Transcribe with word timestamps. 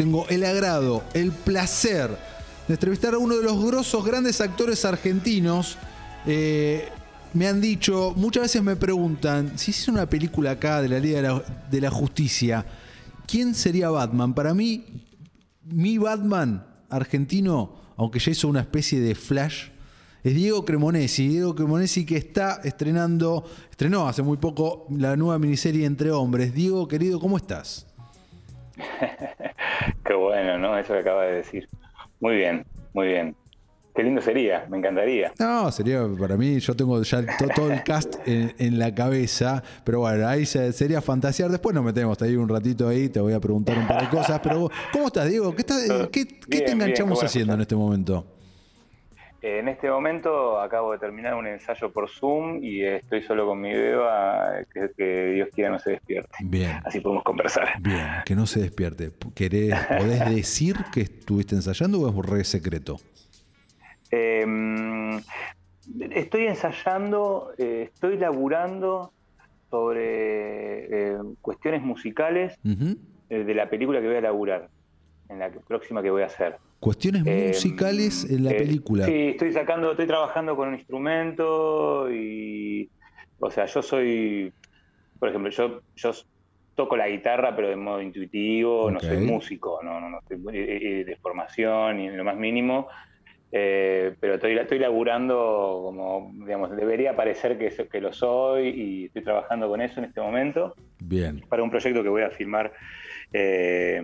tengo 0.00 0.26
el 0.30 0.46
agrado, 0.46 1.04
el 1.12 1.30
placer 1.30 2.08
de 2.66 2.72
entrevistar 2.72 3.12
a 3.12 3.18
uno 3.18 3.36
de 3.36 3.42
los 3.42 3.62
grosos 3.62 4.02
grandes 4.02 4.40
actores 4.40 4.86
argentinos. 4.86 5.76
Eh, 6.26 6.88
me 7.34 7.46
han 7.46 7.60
dicho, 7.60 8.14
muchas 8.16 8.44
veces 8.44 8.62
me 8.62 8.76
preguntan, 8.76 9.58
si 9.58 9.72
es 9.72 9.88
una 9.88 10.08
película 10.08 10.52
acá 10.52 10.80
de 10.80 10.88
la 10.88 10.98
Liga 10.98 11.20
de 11.20 11.28
la, 11.28 11.42
de 11.70 11.80
la 11.82 11.90
Justicia, 11.90 12.64
¿quién 13.26 13.54
sería 13.54 13.90
Batman? 13.90 14.32
Para 14.32 14.54
mí, 14.54 14.86
mi 15.64 15.98
Batman 15.98 16.64
argentino, 16.88 17.76
aunque 17.98 18.20
ya 18.20 18.30
hizo 18.30 18.48
una 18.48 18.60
especie 18.60 19.00
de 19.00 19.14
flash, 19.14 19.66
es 20.24 20.34
Diego 20.34 20.64
Cremonesi. 20.64 21.28
Diego 21.28 21.54
Cremonesi 21.54 22.06
que 22.06 22.16
está 22.16 22.62
estrenando, 22.64 23.44
estrenó 23.70 24.08
hace 24.08 24.22
muy 24.22 24.38
poco 24.38 24.86
la 24.96 25.14
nueva 25.14 25.38
miniserie 25.38 25.84
Entre 25.84 26.10
Hombres. 26.10 26.54
Diego, 26.54 26.88
querido, 26.88 27.20
¿cómo 27.20 27.36
estás? 27.36 27.86
Qué 30.04 30.14
bueno, 30.14 30.58
¿no? 30.58 30.78
Eso 30.78 30.92
que 30.94 31.00
acaba 31.00 31.24
de 31.24 31.36
decir. 31.36 31.68
Muy 32.20 32.36
bien, 32.36 32.64
muy 32.92 33.08
bien. 33.08 33.36
Qué 33.94 34.04
lindo 34.04 34.22
sería, 34.22 34.66
me 34.70 34.78
encantaría. 34.78 35.32
No, 35.38 35.70
sería 35.72 36.06
para 36.18 36.36
mí, 36.36 36.60
yo 36.60 36.76
tengo 36.76 37.02
ya 37.02 37.24
todo 37.54 37.72
el 37.72 37.82
cast 37.82 38.16
en, 38.24 38.78
la 38.78 38.94
cabeza, 38.94 39.64
pero 39.84 40.00
bueno, 40.00 40.28
ahí 40.28 40.46
sería 40.46 41.00
fantasear. 41.00 41.50
Después 41.50 41.74
nos 41.74 41.84
metemos 41.84 42.20
ahí 42.22 42.36
un 42.36 42.48
ratito 42.48 42.88
ahí, 42.88 43.08
te 43.08 43.18
voy 43.18 43.32
a 43.32 43.40
preguntar 43.40 43.76
un 43.76 43.88
par 43.88 44.02
de 44.02 44.08
cosas. 44.08 44.40
Pero, 44.42 44.70
¿cómo 44.92 45.08
estás, 45.08 45.28
Diego? 45.28 45.54
¿Qué, 45.56 45.64
te 45.64 46.70
enganchamos 46.70 47.22
haciendo 47.22 47.54
en 47.54 47.62
este 47.62 47.74
momento? 47.74 48.24
En 49.42 49.68
este 49.68 49.90
momento 49.90 50.60
acabo 50.60 50.92
de 50.92 50.98
terminar 50.98 51.34
un 51.34 51.46
ensayo 51.46 51.90
por 51.90 52.10
Zoom 52.10 52.62
y 52.62 52.84
estoy 52.84 53.22
solo 53.22 53.46
con 53.46 53.60
mi 53.60 53.72
beba, 53.72 54.52
que, 54.72 55.32
Dios 55.32 55.48
quiera 55.54 55.70
no 55.70 55.78
se 55.78 55.92
despierte. 55.92 56.36
Bien. 56.44 56.80
Así 56.84 57.00
podemos 57.00 57.24
conversar. 57.24 57.80
Bien, 57.80 58.06
que 58.26 58.34
no 58.34 58.46
se 58.46 58.60
despierte. 58.60 59.12
¿Querés, 59.34 59.74
¿Podés 59.86 60.28
decir 60.34 60.76
que 60.92 61.02
estuviste 61.02 61.54
ensayando 61.54 62.00
o 62.00 62.08
es 62.08 62.14
un 62.14 62.22
re 62.22 62.44
secreto? 62.44 62.98
Em, 64.10 65.18
estoy 66.10 66.46
ensayando, 66.46 67.52
eh, 67.56 67.90
estoy 67.94 68.18
laburando 68.18 69.12
sobre 69.70 71.12
eh, 71.12 71.18
cuestiones 71.40 71.82
musicales 71.82 72.58
eh, 72.64 73.44
de 73.44 73.54
la 73.54 73.70
película 73.70 74.00
que 74.00 74.06
voy 74.08 74.16
a 74.16 74.20
laburar, 74.20 74.68
en 75.28 75.38
la 75.38 75.50
próxima 75.50 76.02
que 76.02 76.10
voy 76.10 76.22
a 76.22 76.26
hacer. 76.26 76.58
Cuestiones 76.80 77.26
em, 77.26 77.48
musicales 77.48 78.28
en 78.30 78.44
la 78.44 78.50
película. 78.50 79.04
Sí, 79.04 79.28
estoy 79.28 79.52
sacando, 79.52 79.90
estoy 79.90 80.06
trabajando 80.06 80.56
con 80.56 80.68
un 80.68 80.74
instrumento 80.74 82.10
y, 82.10 82.88
o 83.38 83.50
sea, 83.50 83.66
yo 83.66 83.82
soy, 83.82 84.50
por 85.18 85.28
ejemplo, 85.28 85.50
yo, 85.50 85.82
yo 85.94 86.12
toco 86.74 86.96
la 86.96 87.08
guitarra, 87.08 87.54
pero 87.54 87.68
de 87.68 87.76
modo 87.76 88.00
intuitivo, 88.00 88.90
no 88.90 88.98
soy 88.98 89.18
músico, 89.18 89.80
no, 89.82 90.00
no, 90.00 90.08
no 90.08 90.20
estoy 90.20 90.38
de 91.04 91.18
formación 91.20 91.98
ni 91.98 92.06
en 92.06 92.16
lo 92.16 92.24
más 92.24 92.36
mínimo. 92.36 92.88
Eh, 93.52 94.14
pero 94.20 94.34
estoy, 94.34 94.56
estoy 94.56 94.78
laburando 94.78 95.80
como, 95.84 96.32
digamos, 96.46 96.74
debería 96.76 97.16
parecer 97.16 97.58
que, 97.58 97.88
que 97.88 98.00
lo 98.00 98.12
soy 98.12 98.68
y 98.68 99.04
estoy 99.06 99.22
trabajando 99.22 99.68
con 99.68 99.80
eso 99.80 99.98
en 99.98 100.06
este 100.06 100.20
momento. 100.20 100.74
Bien. 101.00 101.40
Para 101.48 101.62
un 101.62 101.70
proyecto 101.70 102.02
que 102.02 102.08
voy 102.08 102.22
a 102.22 102.30
filmar 102.30 102.72
eh, 103.32 104.00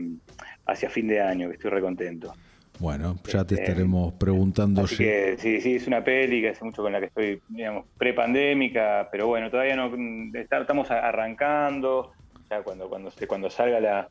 hacia 0.67 0.91
fin 0.91 1.09
de 1.09 1.21
año, 1.21 1.49
que 1.49 1.55
estoy 1.55 1.71
recontento. 1.71 2.35
Bueno, 2.79 3.17
ya 3.25 3.45
te 3.45 3.55
estaremos 3.55 4.13
preguntando. 4.15 4.83
Así 4.83 4.97
que 4.97 5.37
sí, 5.39 5.61
sí, 5.61 5.77
es 5.77 5.87
una 5.87 6.05
peli 6.05 6.43
que 6.43 6.51
hace 6.51 6.65
mucho 6.65 6.83
con 6.83 6.93
la 6.93 7.01
que 7.01 7.07
estoy, 7.07 7.41
digamos, 7.49 7.87
pre-pandémica, 7.97 9.09
pero 9.11 9.27
bueno, 9.27 9.51
todavía 9.51 9.77
no 9.77 9.91
estamos 10.35 10.91
arrancando, 10.91 12.13
ya 12.51 12.63
cuando, 12.63 12.89
cuando, 12.89 13.11
cuando 13.27 13.51
salga 13.51 13.81
la, 13.81 14.09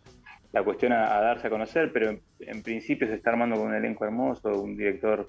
la 0.51 0.63
cuestión 0.63 0.93
a, 0.93 1.19
darse 1.19 1.47
a 1.47 1.49
conocer, 1.49 1.91
pero 1.91 2.17
en, 2.39 2.63
principio 2.63 3.07
se 3.07 3.15
está 3.15 3.31
armando 3.31 3.57
con 3.57 3.67
un 3.67 3.75
elenco 3.75 4.05
hermoso, 4.05 4.61
un 4.61 4.77
director 4.77 5.27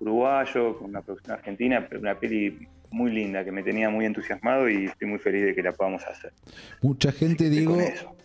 uruguayo, 0.00 0.78
con 0.78 0.90
una 0.90 1.02
producción 1.02 1.36
argentina, 1.36 1.86
una 1.98 2.14
peli 2.14 2.68
muy 2.90 3.10
linda 3.10 3.44
que 3.44 3.52
me 3.52 3.62
tenía 3.62 3.90
muy 3.90 4.06
entusiasmado 4.06 4.68
y 4.68 4.86
estoy 4.86 5.08
muy 5.08 5.18
feliz 5.18 5.44
de 5.44 5.54
que 5.54 5.62
la 5.62 5.72
podamos 5.72 6.02
hacer. 6.04 6.32
Mucha 6.80 7.12
gente, 7.12 7.50
digo, 7.50 7.76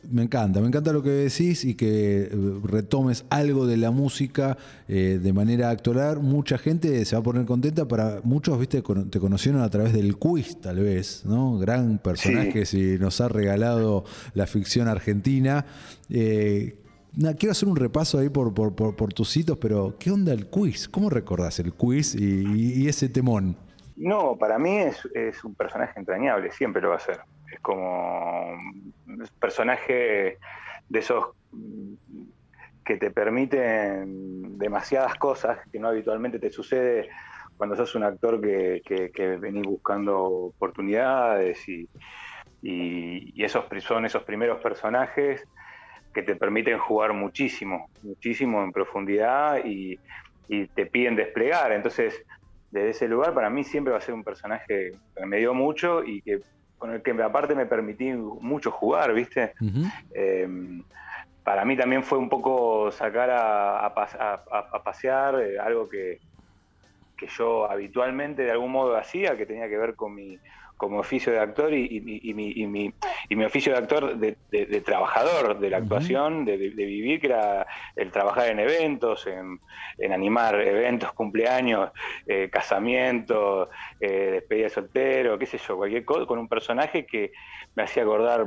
me 0.10 0.24
encanta, 0.24 0.62
me 0.62 0.68
encanta 0.68 0.94
lo 0.94 1.04
que 1.04 1.10
decís 1.10 1.66
y 1.66 1.76
que 1.76 2.24
eh, 2.24 2.30
retomes 2.64 3.26
algo 3.30 3.68
de 3.68 3.78
la 3.78 3.92
música 3.92 4.58
eh, 4.88 5.20
de 5.22 5.34
manera 5.34 5.70
actoral. 5.70 6.20
Mucha 6.20 6.58
gente 6.58 7.04
se 7.06 7.16
va 7.16 7.20
a 7.20 7.24
poner 7.24 7.46
contenta, 7.46 7.88
para 7.88 8.22
muchos, 8.24 8.58
viste, 8.60 8.82
te 9.10 9.20
conocieron 9.20 9.62
a 9.62 9.70
través 9.70 9.94
del 9.94 10.18
quiz, 10.18 10.60
tal 10.62 10.80
vez, 10.80 11.24
¿no? 11.26 11.58
Gran 11.58 11.98
personaje 11.98 12.66
si 12.66 12.98
nos 13.00 13.20
ha 13.22 13.28
regalado 13.28 14.06
la 14.34 14.48
ficción 14.48 14.88
argentina. 14.88 15.66
Eh, 16.10 16.78
quiero 17.38 17.52
hacer 17.52 17.68
un 17.68 17.76
repaso 17.76 18.18
ahí 18.18 18.30
por, 18.30 18.54
por, 18.54 19.14
tus 19.14 19.30
sitios, 19.30 19.58
pero 19.58 19.98
¿qué 20.00 20.10
onda 20.10 20.34
el 20.34 20.48
quiz? 20.48 20.88
¿Cómo 20.88 21.10
recordás 21.10 21.60
el 21.60 21.74
quiz 21.74 22.16
y 22.16 22.88
ese 22.88 23.10
temón? 23.10 23.58
No, 23.96 24.38
para 24.38 24.58
mí 24.58 24.78
es, 24.78 25.06
un 25.44 25.56
personaje 25.56 26.00
entrañable, 26.00 26.52
siempre 26.52 26.82
lo 26.82 26.90
va 26.90 26.96
a 26.96 27.00
ser. 27.00 27.20
Es 27.52 27.60
como 27.60 28.50
un 28.52 29.30
personaje 29.40 30.38
de 30.90 31.00
esos 31.00 31.26
que 32.84 32.98
te 32.98 33.12
permiten 33.12 34.58
demasiadas 34.58 35.16
cosas 35.16 35.60
que 35.72 35.80
no 35.80 35.88
habitualmente 35.88 36.40
te 36.40 36.50
sucede 36.50 37.10
cuando 37.56 37.76
sos 37.76 37.96
un 37.96 38.04
actor 38.04 38.42
que, 38.42 38.82
que, 39.14 39.38
venís 39.38 39.64
buscando 39.64 40.22
oportunidades 40.24 41.68
y, 41.70 41.88
esos 43.36 43.66
son 43.80 44.06
esos 44.06 44.24
primeros 44.24 44.62
personajes 44.62 45.46
que 46.14 46.24
te 46.24 46.36
permiten 46.36 46.78
jugar 46.78 47.14
muchísimo, 47.14 47.90
muchísimo 48.02 48.64
en 48.64 48.72
profundidad 48.72 49.66
y, 49.66 50.00
y 50.48 50.68
te 50.68 50.86
piden 50.86 51.16
desplegar. 51.16 51.72
Entonces, 51.74 52.24
desde 52.74 52.90
ese 52.90 53.08
lugar, 53.08 53.36
para 53.36 53.52
mí 53.52 53.64
siempre 53.64 53.92
va 53.92 54.00
a 54.00 54.02
ser 54.02 54.16
un 54.16 54.24
personaje 54.24 54.94
que 55.16 55.26
me 55.28 55.38
dio 55.38 55.54
mucho 55.54 56.04
y 56.04 56.24
que 56.24 56.42
con 56.80 56.92
el 56.92 57.04
que 57.04 57.12
aparte 57.22 57.54
me 57.54 57.68
permití 57.68 58.12
mucho 58.12 58.72
jugar, 58.72 59.14
¿viste? 59.14 59.54
Eh, 60.12 60.82
para 61.44 61.66
mí 61.66 61.78
también 61.78 62.04
fue 62.04 62.18
un 62.18 62.30
poco 62.30 62.92
sacar 62.92 63.30
a, 63.32 63.94
pasear 64.84 65.40
eh, 65.40 65.60
algo 65.60 65.88
que, 65.88 66.20
que 67.16 67.28
yo 67.28 67.70
habitualmente 67.70 68.42
de 68.42 68.52
algún 68.52 68.72
modo 68.72 68.98
hacía, 68.98 69.38
que 69.38 69.46
tenía 69.46 69.70
que 69.70 69.78
ver 69.78 69.94
con 69.94 70.16
mi, 70.16 70.40
como 70.78 71.00
oficio 71.00 71.32
de 71.32 71.40
actor 71.40 71.74
y, 71.74 72.02
mi, 72.02 73.46
oficio 73.46 73.72
de 73.74 73.78
actor 73.78 74.18
de, 74.18 74.82
trabajador 74.82 75.60
de 75.60 75.70
la 75.70 75.78
actuación, 75.78 76.46
de, 76.46 76.58
vivir, 76.58 77.22
que 77.22 77.28
era 77.28 77.66
el 77.96 78.12
trabajar 78.12 78.50
en 78.50 78.60
eventos, 78.60 79.28
en, 79.28 79.60
animar 80.12 80.56
eventos, 80.60 81.14
cumpleaños, 81.14 81.92
eh, 82.28 82.50
casamientos, 82.52 83.70
eh, 84.00 84.30
despedida 84.34 84.66
de 84.66 84.70
soltero, 84.70 85.40
qué 85.40 85.46
sé 85.46 85.60
yo, 85.66 85.78
cualquier 85.78 86.04
cosa, 86.04 86.26
con 86.26 86.40
un 86.40 86.48
personaje 86.48 87.06
que 87.06 87.32
me 87.76 87.84
hacía 87.84 88.04
acordar 88.04 88.46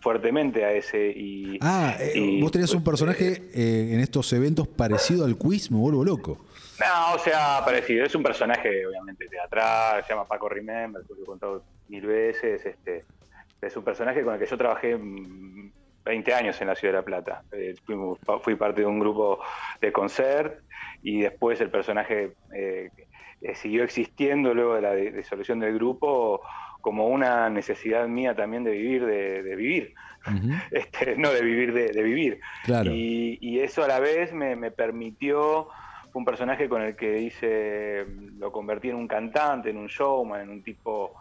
fuertemente 0.00 0.64
a 0.64 0.72
ese. 0.72 1.12
Y, 1.14 1.58
ah, 1.60 1.96
eh, 2.00 2.38
vos 2.40 2.50
tenías 2.50 2.72
un 2.74 2.82
personaje 2.82 3.42
en 3.54 4.00
estos 4.00 4.32
eventos 4.32 4.66
parecido 4.66 5.24
al 5.24 5.36
quiz, 5.36 5.70
me 5.70 5.78
vuelvo 5.78 6.04
loco. 6.04 6.38
No, 6.80 7.14
o 7.14 7.18
sea, 7.18 7.62
parecido. 7.64 8.04
Es 8.04 8.14
un 8.14 8.22
personaje, 8.22 8.86
obviamente, 8.86 9.28
teatral, 9.28 10.02
se 10.02 10.10
llama 10.10 10.26
Paco 10.26 10.48
Remember, 10.48 11.02
lo 11.08 11.22
he 11.22 11.26
contado 11.26 11.62
mil 11.88 12.06
veces. 12.06 12.64
Este, 12.64 13.02
es 13.60 13.76
un 13.76 13.84
personaje 13.84 14.24
con 14.24 14.34
el 14.34 14.40
que 14.40 14.46
yo 14.46 14.56
trabajé 14.56 14.98
20 16.04 16.34
años 16.34 16.60
en 16.60 16.68
la 16.68 16.74
Ciudad 16.74 16.94
de 16.94 16.98
La 16.98 17.04
Plata. 17.04 17.42
Eh, 17.52 17.74
fui, 18.42 18.54
parte 18.54 18.80
de 18.80 18.86
un 18.86 18.98
grupo 18.98 19.40
de 19.80 19.92
concert 19.92 20.62
y 21.02 21.20
después 21.20 21.60
el 21.60 21.70
personaje 21.70 22.32
eh, 22.54 22.90
siguió 23.54 23.84
existiendo 23.84 24.54
luego 24.54 24.74
de 24.76 24.82
la 24.82 24.94
disolución 24.94 25.60
del 25.60 25.74
grupo 25.74 26.40
como 26.80 27.08
una 27.08 27.50
necesidad 27.50 28.08
mía 28.08 28.34
también 28.34 28.64
de 28.64 28.70
vivir, 28.70 29.04
de, 29.04 29.54
vivir. 29.54 29.94
este, 30.70 31.16
no 31.16 31.30
de 31.30 31.42
vivir, 31.42 31.74
de, 31.74 32.02
vivir. 32.02 32.40
Claro. 32.64 32.90
Y, 32.94 33.60
eso 33.60 33.84
a 33.84 33.88
la 33.88 34.00
vez 34.00 34.32
me, 34.32 34.56
me 34.56 34.70
permitió 34.70 35.68
fue 36.10 36.20
un 36.20 36.24
personaje 36.24 36.68
con 36.68 36.82
el 36.82 36.96
que 36.96 37.18
hice, 37.20 38.06
lo 38.38 38.50
convertí 38.50 38.90
en 38.90 38.96
un 38.96 39.08
cantante, 39.08 39.70
en 39.70 39.76
un 39.76 39.86
showman, 39.86 40.42
en 40.42 40.50
un 40.50 40.62
tipo 40.62 41.14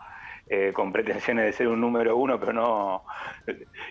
eh, 0.48 0.72
con 0.74 0.92
pretensiones 0.92 1.46
de 1.46 1.54
ser 1.54 1.68
un 1.68 1.80
número 1.80 2.18
uno, 2.18 2.40
pero 2.40 2.54
no, 2.54 3.04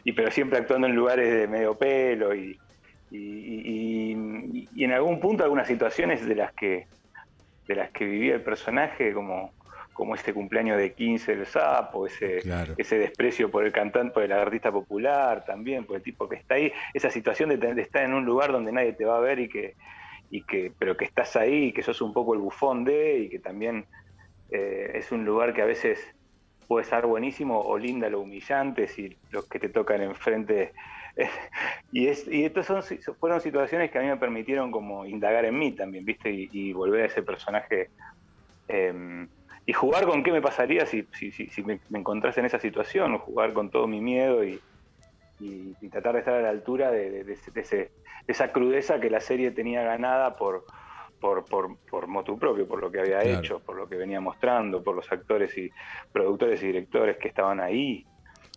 y 0.03 0.13
pero 0.13 0.31
siempre 0.33 0.59
actuando 0.59 0.89
en 0.89 0.97
lugares 0.97 1.33
de 1.33 1.47
medio 1.47 1.79
pelo 1.79 2.35
y, 2.35 2.59
y, 3.13 4.13
en 4.77 4.93
algún 4.93 5.21
punto 5.21 5.45
algunas 5.45 5.69
situaciones 5.69 6.27
de 6.27 6.35
las 6.35 6.53
que 6.53 6.87
de 7.69 7.75
las 7.77 7.91
que 7.91 8.05
vivía 8.07 8.35
el 8.35 8.43
personaje 8.43 9.13
como 9.13 9.53
como 9.93 10.15
este 10.15 10.33
cumpleaños 10.33 10.79
de 10.79 10.93
15 10.93 11.37
del 11.37 11.47
sapo, 11.47 12.07
ese, 12.07 12.41
ese 12.77 12.99
desprecio 12.99 13.51
por 13.51 13.65
el 13.65 13.73
cantante, 13.73 14.15
por 14.15 14.23
el 14.23 14.31
artista 14.31 14.71
popular 14.71 15.45
también, 15.45 15.85
por 15.85 15.97
el 15.97 16.03
tipo 16.03 16.29
que 16.29 16.37
está 16.37 16.55
ahí, 16.55 16.73
esa 16.95 17.11
situación 17.11 17.49
de, 17.49 17.57
de, 17.57 17.83
estar 17.83 18.05
en 18.05 18.15
un 18.15 18.25
lugar 18.25 18.53
donde 18.53 18.71
nadie 18.71 18.93
te 18.93 19.05
va 19.05 19.17
a 19.17 19.21
ver 19.21 19.41
y 19.41 19.49
que, 19.49 19.75
y 20.31 20.43
que, 20.43 20.73
pero 20.79 20.97
que 20.97 21.05
estás 21.05 21.37
ahí 21.37 21.67
y 21.67 21.73
que 21.73 21.83
sos 21.83 22.01
un 22.01 22.13
poco 22.13 22.35
el 22.35 22.41
bufón 22.41 22.85
de, 22.85 23.21
y 23.21 23.29
que 23.29 23.39
también 23.39 23.87
eh, 24.51 24.93
es 24.95 25.13
un 25.13 25.25
lugar 25.25 25.55
que 25.55 25.63
a 25.63 25.67
veces 25.67 25.99
puede 26.67 26.85
estar 26.85 27.07
buenísimo 27.07 27.61
o 27.61 27.79
linda 27.79 28.11
lo 28.11 28.21
humillante 28.21 28.89
si 28.89 29.17
los 29.31 29.47
que 29.49 29.59
te 29.59 29.71
tocan 29.71 30.03
enfrente 30.03 30.73
y, 31.93 32.07
es, 32.07 32.27
y 32.29 32.45
estas 32.45 32.67
son, 32.67 32.83
fueron 33.19 33.41
situaciones 33.41 33.91
que 33.91 33.99
a 33.99 34.03
mí 34.03 34.09
me 34.09 34.17
permitieron 34.17 34.71
como 34.71 35.05
indagar 35.05 35.45
en 35.45 35.59
mí 35.59 35.73
también, 35.73 36.05
¿viste? 36.05 36.31
Y, 36.31 36.73
volver 36.73 37.03
a 37.03 37.07
ese 37.07 37.23
personaje. 37.23 37.91
Em, 38.69 39.29
y 39.67 39.73
jugar 39.73 40.07
con 40.07 40.23
qué 40.23 40.33
me 40.33 40.41
pasaría 40.41 40.87
si, 40.87 41.07
si, 41.13 41.31
si, 41.33 41.63
me, 41.63 41.81
encontrase 41.93 42.41
en 42.41 42.47
esa 42.47 42.59
situación, 42.59 43.19
jugar 43.19 43.53
con 43.53 43.71
todo 43.71 43.87
mi 43.87 44.01
miedo 44.01 44.45
y, 44.45 44.61
tratar 45.91 46.15
de 46.15 46.19
estar 46.21 46.35
a 46.35 46.43
la 46.43 46.51
altura 46.51 46.91
de, 46.91 47.37
esa 48.27 48.53
crudeza 48.53 49.01
que 49.01 49.11
la 49.11 49.21
serie 49.21 49.51
tenía 49.51 49.83
ganada 49.83 50.37
por, 50.37 50.65
por, 51.21 51.45
por, 51.45 51.77
por 51.91 52.07
motu 52.07 52.39
propio, 52.39 52.67
por 52.67 52.81
lo 52.81 52.91
que 52.91 53.01
había 53.01 53.23
hecho, 53.23 53.61
por 53.61 53.77
lo 53.77 53.89
que 53.89 53.97
venía 53.97 54.21
mostrando, 54.21 54.83
por 54.83 54.97
los 54.97 55.11
actores 55.11 55.57
y 55.57 55.71
productores 56.13 56.63
y 56.63 56.67
directores 56.67 57.17
que 57.17 57.29
estaban 57.29 57.61
ahí. 57.61 58.05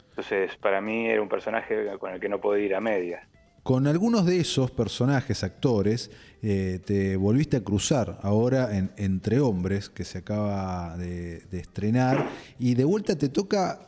Entonces, 0.10 0.56
para 0.58 0.82
mí 0.82 1.08
era 1.08 1.22
un 1.22 1.30
personaje 1.30 1.98
con 2.00 2.12
el 2.12 2.20
que 2.20 2.30
no 2.30 2.40
podía 2.40 2.66
ir 2.66 2.76
a 2.76 2.82
medias. 2.82 3.26
Con 3.64 3.86
algunos 3.86 4.26
de 4.26 4.40
esos 4.40 4.72
personajes, 4.72 5.44
actores, 5.44 6.10
eh, 6.42 6.80
te 6.84 7.16
volviste 7.16 7.58
a 7.58 7.64
cruzar 7.64 8.18
ahora 8.24 8.76
en 8.76 8.92
Entre 8.98 9.40
Hombres, 9.40 9.88
que 9.88 10.04
se 10.04 10.18
acaba 10.18 10.98
de, 10.98 11.42
de 11.42 11.60
estrenar, 11.60 12.28
y 12.58 12.74
de 12.74 12.84
vuelta 12.84 13.16
te 13.16 13.30
toca 13.30 13.80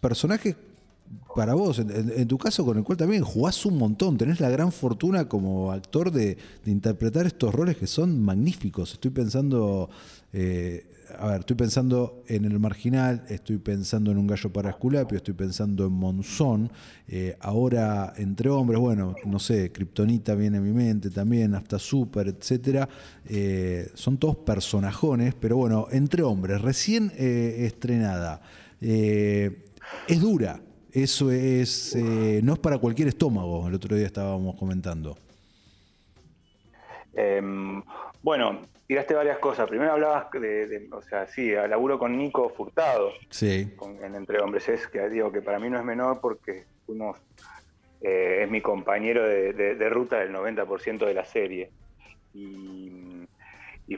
personajes 0.00 0.56
para 1.34 1.54
vos, 1.54 1.78
en, 1.78 2.26
tu 2.28 2.38
caso 2.38 2.64
con 2.64 2.78
el 2.78 2.84
cual 2.84 2.98
también 2.98 3.22
jugás 3.22 3.64
un 3.64 3.78
montón, 3.78 4.16
tenés 4.16 4.40
la 4.40 4.50
gran 4.50 4.72
fortuna 4.72 5.28
como 5.28 5.72
actor 5.72 6.10
de, 6.10 6.36
interpretar 6.66 7.26
estos 7.26 7.54
roles 7.54 7.76
que 7.76 7.86
son 7.86 8.20
magníficos. 8.22 8.92
Estoy 8.92 9.10
pensando, 9.10 9.90
eh, 10.32 10.86
a 11.18 11.28
ver, 11.28 11.40
estoy 11.40 11.56
pensando 11.56 12.24
en 12.26 12.44
El 12.44 12.58
Marginal, 12.58 13.24
estoy 13.28 13.58
pensando 13.58 14.10
en 14.10 14.18
Un 14.18 14.26
Gallo 14.26 14.52
para 14.52 14.70
Esculapio, 14.70 15.18
estoy 15.18 15.34
pensando 15.34 15.86
en 15.86 15.92
Monzón, 15.92 16.70
eh, 17.06 17.36
ahora 17.40 18.12
Entre 18.16 18.48
Hombres, 18.50 18.80
bueno, 18.80 19.14
no 19.24 19.38
sé, 19.38 19.70
Kryptonita 19.70 20.34
viene 20.34 20.58
a 20.58 20.60
mi 20.60 20.72
mente 20.72 21.10
también, 21.10 21.54
hasta 21.54 21.78
Super, 21.78 22.28
etcétera. 22.28 22.88
Eh, 23.26 23.88
son 23.94 24.18
todos 24.18 24.36
personajones, 24.36 25.34
pero 25.34 25.56
bueno, 25.56 25.86
Entre 25.90 26.22
Hombres, 26.22 26.60
recién 26.60 27.12
estrenada. 27.16 28.42
es 28.80 30.20
dura, 30.20 30.60
eso 30.92 31.30
es, 31.30 31.94
eh, 31.94 32.40
no 32.42 32.54
es 32.54 32.58
para 32.58 32.78
cualquier 32.78 33.08
estómago, 33.08 33.66
el 33.68 33.74
otro 33.74 33.96
día 33.96 34.06
estábamos 34.06 34.56
comentando. 34.56 35.16
Em, 37.14 37.82
bueno, 38.22 38.60
tiraste 38.86 39.14
varias 39.14 39.38
cosas. 39.38 39.68
Primero 39.68 39.92
hablabas 39.92 40.30
de, 40.32 40.88
o 40.92 41.02
sea, 41.02 41.26
sí, 41.26 41.50
laburo 41.50 41.98
con 41.98 42.16
Nico 42.16 42.48
Furtado 42.50 43.12
sí. 43.28 43.72
en 44.02 44.14
Entre 44.14 44.40
Hombres. 44.40 44.68
Es 44.68 44.86
que 44.86 45.08
digo 45.08 45.30
que 45.30 45.42
para 45.42 45.58
mí 45.58 45.68
no 45.70 45.78
es 45.78 45.84
menor 45.84 46.20
porque 46.20 46.64
fuimos, 46.86 47.18
eh, 48.00 48.40
es 48.42 48.50
mi 48.50 48.60
compañero 48.60 49.26
de, 49.26 49.88
ruta 49.90 50.18
del 50.18 50.32
90% 50.32 51.06
de 51.06 51.14
la 51.14 51.24
serie. 51.24 51.70
Y, 52.34 53.26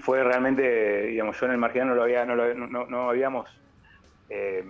fue 0.00 0.24
realmente, 0.24 1.02
digamos, 1.02 1.38
yo 1.38 1.46
en 1.46 1.52
el 1.52 1.58
marginal 1.58 1.88
no 1.88 1.94
lo 1.94 2.02
había, 2.02 2.24
no, 2.24 2.34
no, 2.34 2.86
no 2.86 3.10
habíamos 3.10 3.46
eh, 4.34 4.64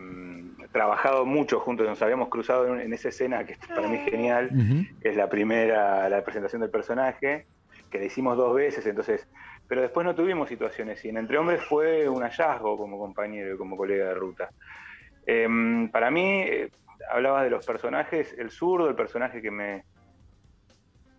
trabajado 0.73 1.25
mucho 1.25 1.61
juntos, 1.61 1.87
nos 1.87 2.03
habíamos 2.03 2.29
cruzado 2.29 2.77
en, 2.77 2.93
esa 2.93 3.11
escena 3.11 3.45
que 3.45 3.57
para 3.69 3.87
mí 3.87 3.97
es 3.97 4.11
genial, 4.11 4.51
que 5.01 5.11
es 5.11 5.17
la 5.17 5.29
primera, 5.29 6.09
la 6.09 6.25
presentación 6.25 6.63
del 6.63 6.71
personaje, 6.71 7.47
que 7.89 7.99
le 7.99 8.07
hicimos 8.07 8.37
dos 8.37 8.57
veces, 8.57 8.85
entonces, 8.87 9.29
pero 9.69 9.83
después 9.83 10.05
no 10.05 10.17
tuvimos 10.17 10.49
situaciones 10.49 11.05
y 11.05 11.11
en 11.11 11.19
Entre 11.19 11.39
Hombres 11.39 11.63
fue 11.63 12.09
un 12.09 12.23
hallazgo 12.23 12.77
como 12.77 12.99
compañero 12.99 13.55
y 13.55 13.59
como 13.59 13.77
colega 13.77 14.09
de 14.09 14.15
ruta. 14.15 14.51
Em, 15.27 15.89
para 15.91 16.11
mí, 16.11 16.41
eh, 16.41 16.71
hablaba 17.13 17.45
de 17.45 17.51
los 17.51 17.65
personajes, 17.65 18.35
el 18.37 18.51
zurdo, 18.51 18.89
el 18.89 18.97
personaje 18.97 19.41
que 19.41 19.53
me, 19.53 19.85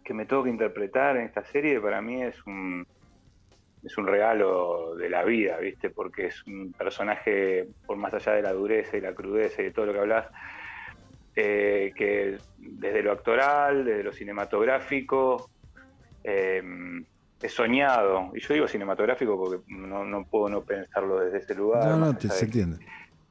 que 0.04 0.14
me 0.14 0.26
tengo 0.26 0.44
que 0.44 0.50
interpretar 0.50 1.16
en 1.16 1.28
esta 1.28 1.46
serie, 1.46 1.80
para 1.80 2.02
mí 2.02 2.24
es 2.24 2.46
un, 2.46 2.86
es 3.84 3.98
un 3.98 4.08
regalo 4.08 4.96
de 4.96 5.10
la 5.10 5.24
vida, 5.24 5.58
¿viste? 5.58 5.90
Porque 5.90 6.28
es 6.28 6.46
un 6.48 6.72
personaje, 6.74 7.68
por 7.86 7.98
más 7.98 8.14
allá 8.14 8.34
de 8.34 8.42
la 8.42 8.54
dureza 8.54 8.96
y 8.98 9.02
la 9.02 9.14
crudeza 9.14 9.62
y 9.62 9.66
de 9.66 9.72
todo 9.72 9.88
lo 9.88 9.94
que 9.94 10.00
hablas, 10.00 10.28
eh, 11.36 11.92
que 11.96 12.38
desde 12.58 13.04
lo 13.04 13.12
actoral, 13.12 13.84
desde 13.84 14.04
lo 14.04 14.14
cinematográfico, 14.14 15.50
eh, 16.24 16.64
es 17.42 17.54
soñado. 17.54 18.32
Y 18.34 18.40
yo 18.40 18.54
digo 18.54 18.68
cinematográfico 18.68 19.38
porque 19.38 19.64
no, 19.68 20.26
puedo 20.26 20.50
no 20.50 20.62
pensarlo 20.62 21.20
desde 21.20 21.40
ese 21.40 21.56
lugar. 21.56 21.86
No, 21.90 22.14
no, 22.14 22.20
se 22.20 22.46
entiende. 22.46 22.78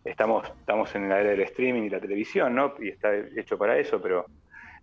Estamos, 0.05 0.53
estamos 0.61 0.95
en 0.95 1.09
la 1.09 1.21
era 1.21 1.31
del 1.31 1.41
streaming 1.43 1.83
y 1.83 1.91
la 1.91 2.01
televisión, 2.01 2.55
¿no? 2.55 2.75
Y 2.81 2.89
está 2.89 3.15
hecho 3.15 3.57
para 3.57 3.79
eso, 3.79 4.03
pero 4.03 4.27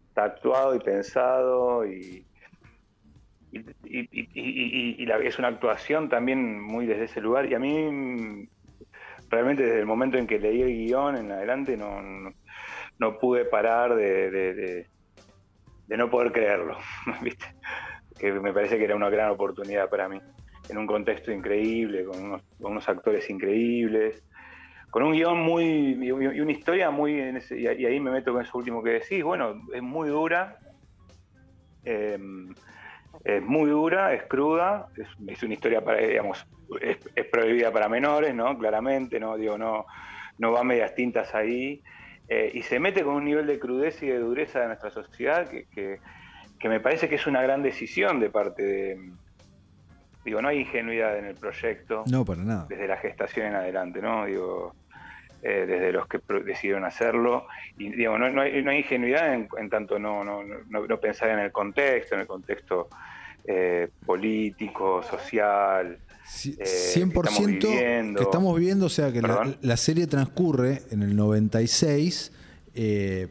está 0.08 0.24
actuado 0.24 0.76
y 0.76 0.80
pensado 0.80 1.86
y, 1.86 2.26
y, 3.52 5.12
es 5.24 5.40
una 5.40 5.48
actuación 5.48 6.10
también 6.10 6.62
muy 6.62 6.86
desde 6.86 7.06
ese 7.06 7.22
lugar. 7.22 7.50
Y 7.52 7.56
a 7.56 7.60
mí, 7.60 8.48
realmente 9.30 9.64
desde 9.64 9.80
el 9.80 9.86
momento 9.86 10.18
en 10.18 10.28
que 10.28 10.40
leí 10.40 10.62
el 10.62 10.70
guion 10.70 11.18
en 11.18 11.32
adelante, 11.32 11.78
no, 11.78 12.02
no, 13.00 13.20
pude 13.20 13.46
parar 13.46 13.96
de, 13.96 14.86
no 15.88 16.10
poder 16.10 16.32
creerlo. 16.32 16.78
Que 18.20 18.34
me 18.34 18.52
parece 18.52 18.78
que 18.78 18.84
era 18.84 18.98
una 18.98 19.10
gran 19.10 19.30
oportunidad 19.30 19.90
para 19.90 20.10
mí. 20.10 20.20
En 20.68 20.78
un 20.78 20.86
contexto 20.86 21.32
increíble, 21.32 22.04
con 22.04 22.22
unos, 22.22 22.44
unos 22.60 22.90
actores 22.90 23.30
increíbles, 23.30 24.22
con 24.90 25.04
un 25.04 25.14
guion 25.14 25.40
muy. 25.40 25.98
y 26.02 26.12
una 26.12 26.52
historia 26.52 26.92
muy. 26.92 27.14
y 27.52 27.66
ahí 27.66 27.98
me 28.02 28.12
meto 28.12 28.34
con 28.34 28.42
eso 28.42 28.58
último 28.58 28.84
que 28.84 28.92
decís. 28.92 29.24
Bueno, 29.24 29.62
es 29.74 29.82
muy 29.82 30.10
dura. 30.10 30.60
Eh, 31.86 32.20
es 33.24 33.42
muy 33.44 33.70
dura, 33.70 34.14
es 34.14 34.24
cruda, 34.24 34.88
es, 34.96 35.44
una 35.44 35.54
historia 35.54 35.82
para, 35.82 36.00
digamos, 36.00 36.46
es, 36.82 37.26
prohibida 37.26 37.72
para 37.72 37.90
menores, 37.90 38.34
¿no? 38.34 38.58
Claramente, 38.58 39.20
¿no? 39.20 39.38
Digo, 39.38 39.58
no, 39.58 39.86
no 40.38 40.52
va 40.52 40.64
medias 40.64 40.96
tintas 40.96 41.34
ahí. 41.36 41.82
Eh, 42.28 42.52
y 42.54 42.62
se 42.62 42.80
mete 42.80 43.04
con 43.04 43.16
un 43.16 43.26
nivel 43.26 43.48
de 43.48 43.60
crudeza 43.60 44.06
y 44.06 44.10
de 44.10 44.20
dureza 44.20 44.60
de 44.60 44.68
nuestra 44.68 44.92
sociedad 44.92 45.50
que, 45.50 45.66
que, 46.60 46.70
me 46.70 46.80
parece 46.80 47.10
que 47.10 47.16
es 47.16 47.26
una 47.26 47.42
gran 47.42 47.64
decisión 47.64 48.20
de 48.20 48.30
parte 48.30 48.64
de. 48.64 49.12
Digo, 50.24 50.42
no 50.42 50.50
hay 50.50 50.60
ingenuidad 50.60 51.18
en 51.18 51.26
el 51.26 51.36
proyecto. 51.36 52.04
No, 52.12 52.24
para 52.24 52.44
nada. 52.44 52.66
Desde 52.70 52.88
la 52.88 52.98
gestación 52.98 53.48
en 53.48 53.56
adelante, 53.56 54.02
¿no? 54.02 54.26
Digo, 54.26 54.76
eh, 55.42 55.66
desde 55.66 55.94
los 55.94 56.06
que 56.08 56.20
decidieron 56.44 56.84
hacerlo. 56.84 57.46
Y 57.78 57.90
digamos, 57.92 58.20
no, 58.34 58.42
hay, 58.42 58.60
ingenuidad 58.60 59.34
en, 59.34 59.70
tanto 59.70 59.98
no, 59.98 60.26
pensar 61.02 61.30
en 61.30 61.40
el 61.40 61.52
contexto, 61.54 62.16
en 62.16 62.22
el 62.22 62.28
contexto 62.28 62.90
eh, 63.46 63.88
político, 64.06 65.02
social. 65.02 65.98
100% 66.26 67.64
eh, 67.64 68.14
que 68.18 68.24
estamos, 68.24 68.60
viendo, 68.60 68.86
o 68.88 68.90
sea 68.90 69.12
que 69.12 69.22
la, 69.22 69.78
serie 69.78 70.08
transcurre 70.08 70.82
en 70.92 71.04
el 71.04 71.16
96, 71.16 72.34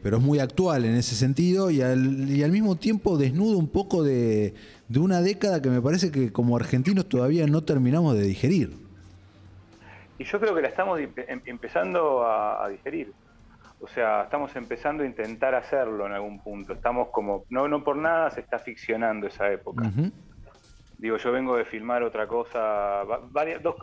pero 0.01 0.17
es 0.17 0.23
muy 0.23 0.39
actual 0.39 0.83
en 0.83 0.95
ese 0.95 1.15
sentido 1.15 1.71
y 1.71 1.81
al, 1.81 2.29
y 2.29 2.43
al 2.43 2.51
mismo 2.51 2.75
tiempo 2.75 3.17
desnuda 3.17 3.57
un 3.57 3.69
poco 3.69 4.03
de, 4.03 4.53
de 4.89 4.99
una 4.99 5.21
década 5.21 5.61
que 5.61 5.69
me 5.69 5.81
parece 5.81 6.11
que 6.11 6.33
como 6.33 6.57
argentinos 6.57 7.07
todavía 7.07 7.45
no 7.45 7.61
terminamos 7.61 8.17
de 8.17 8.23
digerir. 8.23 8.88
Y 10.19 10.25
yo 10.25 10.39
creo 10.39 10.53
que 10.53 10.61
la 10.61 10.67
estamos 10.67 10.99
em, 10.99 11.41
empezando 11.45 12.27
a, 12.27 12.67
digerir. 12.67 13.13
O 13.79 13.87
sea, 13.87 14.23
estamos 14.23 14.53
empezando 14.57 15.03
a 15.03 15.05
intentar 15.05 15.55
hacerlo 15.55 16.05
en 16.05 16.11
algún 16.11 16.43
punto. 16.43 16.73
Estamos 16.73 17.07
como, 17.07 17.45
no, 17.49 17.69
no 17.69 17.81
por 17.85 17.95
nada 17.95 18.29
se 18.29 18.41
está 18.41 18.59
ficcionando 18.59 19.27
esa 19.27 19.49
época. 19.49 19.89
Digo, 20.97 21.15
yo 21.15 21.31
vengo 21.31 21.55
de 21.55 21.63
filmar 21.63 22.03
otra 22.03 22.27
cosa. 22.27 23.03
Varias, 23.31 23.63
dos, 23.63 23.77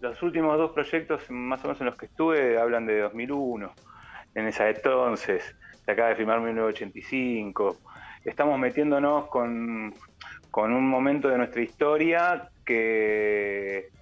los 0.00 0.22
últimos 0.22 0.58
dos 0.58 0.72
proyectos, 0.72 1.22
más 1.30 1.64
o 1.64 1.68
menos 1.68 1.80
en 1.80 1.86
los 1.86 1.96
que 1.96 2.04
estuve, 2.04 2.60
hablan 2.60 2.84
de 2.84 3.00
2001. 3.00 3.72
En 4.34 4.46
esa 4.46 4.68
entonces, 4.68 5.56
se 5.86 5.90
acaba 5.90 6.10
de 6.10 6.16
filmar 6.16 6.40
1985. 6.40 7.78
Estamos 8.26 8.58
metiéndonos 8.58 9.28
con, 9.28 9.94
con 10.50 10.74
un 10.74 10.86
momento 10.86 11.28
de 11.28 11.38
nuestra 11.38 11.62
historia 11.62 12.50
que 12.62 13.95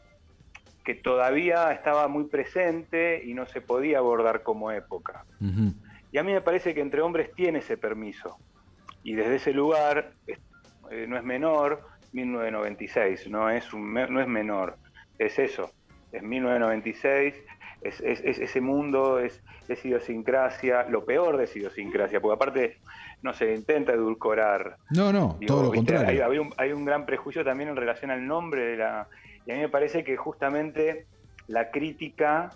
que 0.84 0.94
todavía 0.94 1.72
estaba 1.72 2.08
muy 2.08 2.24
presente 2.24 3.22
y 3.24 3.34
no 3.34 3.46
se 3.46 3.60
podía 3.60 3.98
abordar 3.98 4.42
como 4.42 4.70
época. 4.70 5.24
Y 6.12 6.18
a 6.18 6.22
mí 6.22 6.32
me 6.32 6.42
parece 6.42 6.74
que 6.74 6.80
Entre 6.80 7.00
Hombres 7.00 7.30
tiene 7.34 7.60
ese 7.60 7.76
permiso. 7.76 8.36
Y 9.02 9.14
desde 9.14 9.36
ese 9.36 9.52
lugar, 9.52 10.12
eh, 10.90 11.06
no 11.08 11.16
es 11.16 11.24
menor, 11.24 11.82
1996, 12.12 13.28
no 13.28 13.50
es, 13.50 13.72
no 13.74 14.20
es 14.20 14.28
menor, 14.28 14.76
es 15.18 15.38
eso, 15.38 15.70
es 16.12 16.22
1996, 16.22 17.34
es, 17.82 18.00
ese 18.00 18.60
mundo, 18.60 19.18
es, 19.18 19.42
idiosincrasia, 19.84 20.84
lo 20.88 21.04
peor 21.04 21.36
de 21.36 21.48
idiosincrasia, 21.52 22.20
porque 22.20 22.34
aparte 22.34 22.78
no 23.22 23.34
se 23.34 23.52
intenta 23.52 23.92
edulcorar. 23.92 24.76
No, 24.90 25.12
no, 25.12 25.38
todo 25.46 25.64
lo 25.64 25.72
contrario. 25.72 26.26
Hay, 26.26 26.38
hay 26.56 26.72
un 26.72 26.84
gran 26.84 27.04
prejuicio 27.06 27.44
también 27.44 27.70
en 27.70 27.76
relación 27.76 28.10
al 28.10 28.26
nombre 28.26 28.64
de 28.64 28.76
la 28.76 29.08
y 29.46 29.52
a 29.52 29.54
mí 29.54 29.60
me 29.60 29.68
parece 29.68 30.04
que 30.04 30.16
justamente 30.16 31.06
la 31.46 31.70
crítica 31.70 32.50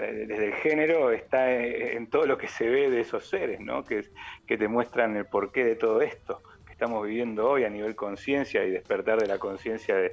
desde 0.00 0.46
el 0.46 0.52
género 0.54 1.12
está 1.12 1.50
en, 1.50 2.06
todo 2.08 2.26
lo 2.26 2.36
que 2.36 2.46
se 2.46 2.68
ve 2.68 2.90
de 2.90 3.00
esos 3.00 3.26
seres, 3.26 3.58
¿no? 3.60 3.84
que, 3.84 4.06
que 4.46 4.58
te 4.58 4.68
muestran 4.68 5.16
el 5.16 5.24
porqué 5.24 5.64
de 5.64 5.76
todo 5.76 6.02
esto 6.02 6.42
que 6.66 6.72
estamos 6.72 7.06
viviendo 7.06 7.48
hoy 7.48 7.64
a 7.64 7.70
nivel 7.70 7.96
conciencia 7.96 8.64
y 8.64 8.70
despertar 8.70 9.18
de 9.18 9.26
la 9.26 9.38
conciencia 9.38 9.96
de, 9.96 10.12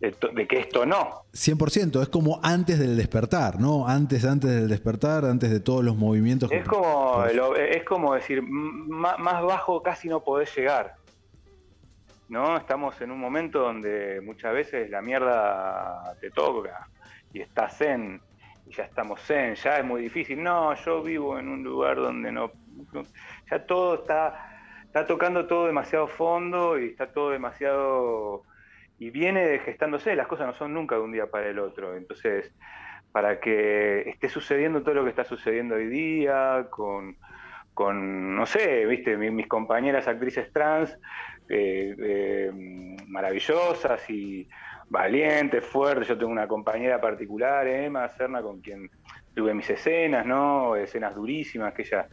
de, 0.00 0.46
que 0.46 0.58
esto 0.58 0.86
no. 0.86 1.24
100%, 1.32 2.02
es 2.02 2.08
como 2.08 2.40
antes 2.42 2.78
del 2.78 2.96
despertar, 2.96 3.60
¿no? 3.60 3.86
Antes, 3.86 4.24
antes 4.24 4.50
del 4.50 4.68
despertar, 4.68 5.24
antes 5.24 5.50
de 5.50 5.60
todos 5.60 5.84
los 5.84 5.96
movimientos. 5.96 6.50
Es 6.50 6.66
como, 6.66 7.24
es 7.24 7.84
como 7.84 8.14
decir, 8.14 8.42
más, 8.42 9.18
bajo 9.18 9.82
casi 9.82 10.08
no 10.08 10.22
podés 10.22 10.54
llegar. 10.56 10.96
¿No? 12.30 12.56
Estamos 12.56 12.98
en 13.02 13.10
un 13.10 13.20
momento 13.20 13.60
donde 13.60 14.22
muchas 14.22 14.54
veces 14.54 14.88
la 14.88 15.02
mierda 15.02 16.14
te 16.20 16.30
toca 16.30 16.88
y 17.32 17.40
estás 17.40 17.76
zen 17.76 18.22
y 18.66 18.72
ya 18.72 18.84
estamos 18.84 19.20
zen, 19.20 19.54
ya 19.56 19.78
es 19.78 19.84
muy 19.84 20.00
difícil. 20.00 20.42
No, 20.42 20.74
yo 20.74 21.02
vivo 21.02 21.38
en 21.38 21.48
un 21.48 21.62
lugar 21.62 21.96
donde 21.96 22.32
no, 22.32 22.52
ya 23.50 23.66
todo 23.66 23.96
está, 23.96 24.48
está 24.84 25.06
tocando 25.06 25.46
todo 25.46 25.66
demasiado 25.66 26.06
fondo 26.06 26.78
y 26.78 26.86
está 26.86 27.12
todo 27.12 27.30
demasiado 27.30 28.44
y 29.00 29.10
viene 29.10 29.58
gestándose, 29.60 30.14
las 30.14 30.26
cosas 30.26 30.46
no 30.46 30.54
son 30.54 30.74
nunca 30.74 30.94
de 30.94 31.00
un 31.00 31.12
día 31.12 31.26
para 31.26 31.48
el 31.48 31.58
otro. 31.58 31.96
Entonces, 31.96 32.52
para 33.12 33.40
que 33.40 34.08
esté 34.08 34.28
sucediendo 34.28 34.82
todo 34.82 34.94
lo 34.94 35.04
que 35.04 35.10
está 35.10 35.24
sucediendo 35.24 35.74
hoy 35.74 35.88
día, 35.88 36.66
con, 36.70 37.16
con 37.72 38.36
no 38.36 38.44
sé, 38.44 38.84
viste, 38.84 39.16
mis, 39.16 39.46
compañeras 39.46 40.06
actrices 40.06 40.52
trans, 40.52 40.96
eh, 41.50 41.96
eh, 41.98 42.50
maravillosas 43.08 44.08
y 44.08 44.48
valientes, 44.88 45.64
fuertes. 45.64 46.08
Yo 46.08 46.16
tengo 46.16 46.30
una 46.30 46.46
compañera 46.46 47.00
particular, 47.00 47.66
Emma 47.66 48.08
Serna, 48.08 48.40
con 48.40 48.60
quien 48.60 48.88
tuve 49.34 49.52
mis 49.52 49.68
escenas, 49.68 50.24
¿no? 50.24 50.76
Escenas 50.76 51.14
durísimas 51.14 51.74
que 51.74 51.82
ella... 51.82 52.06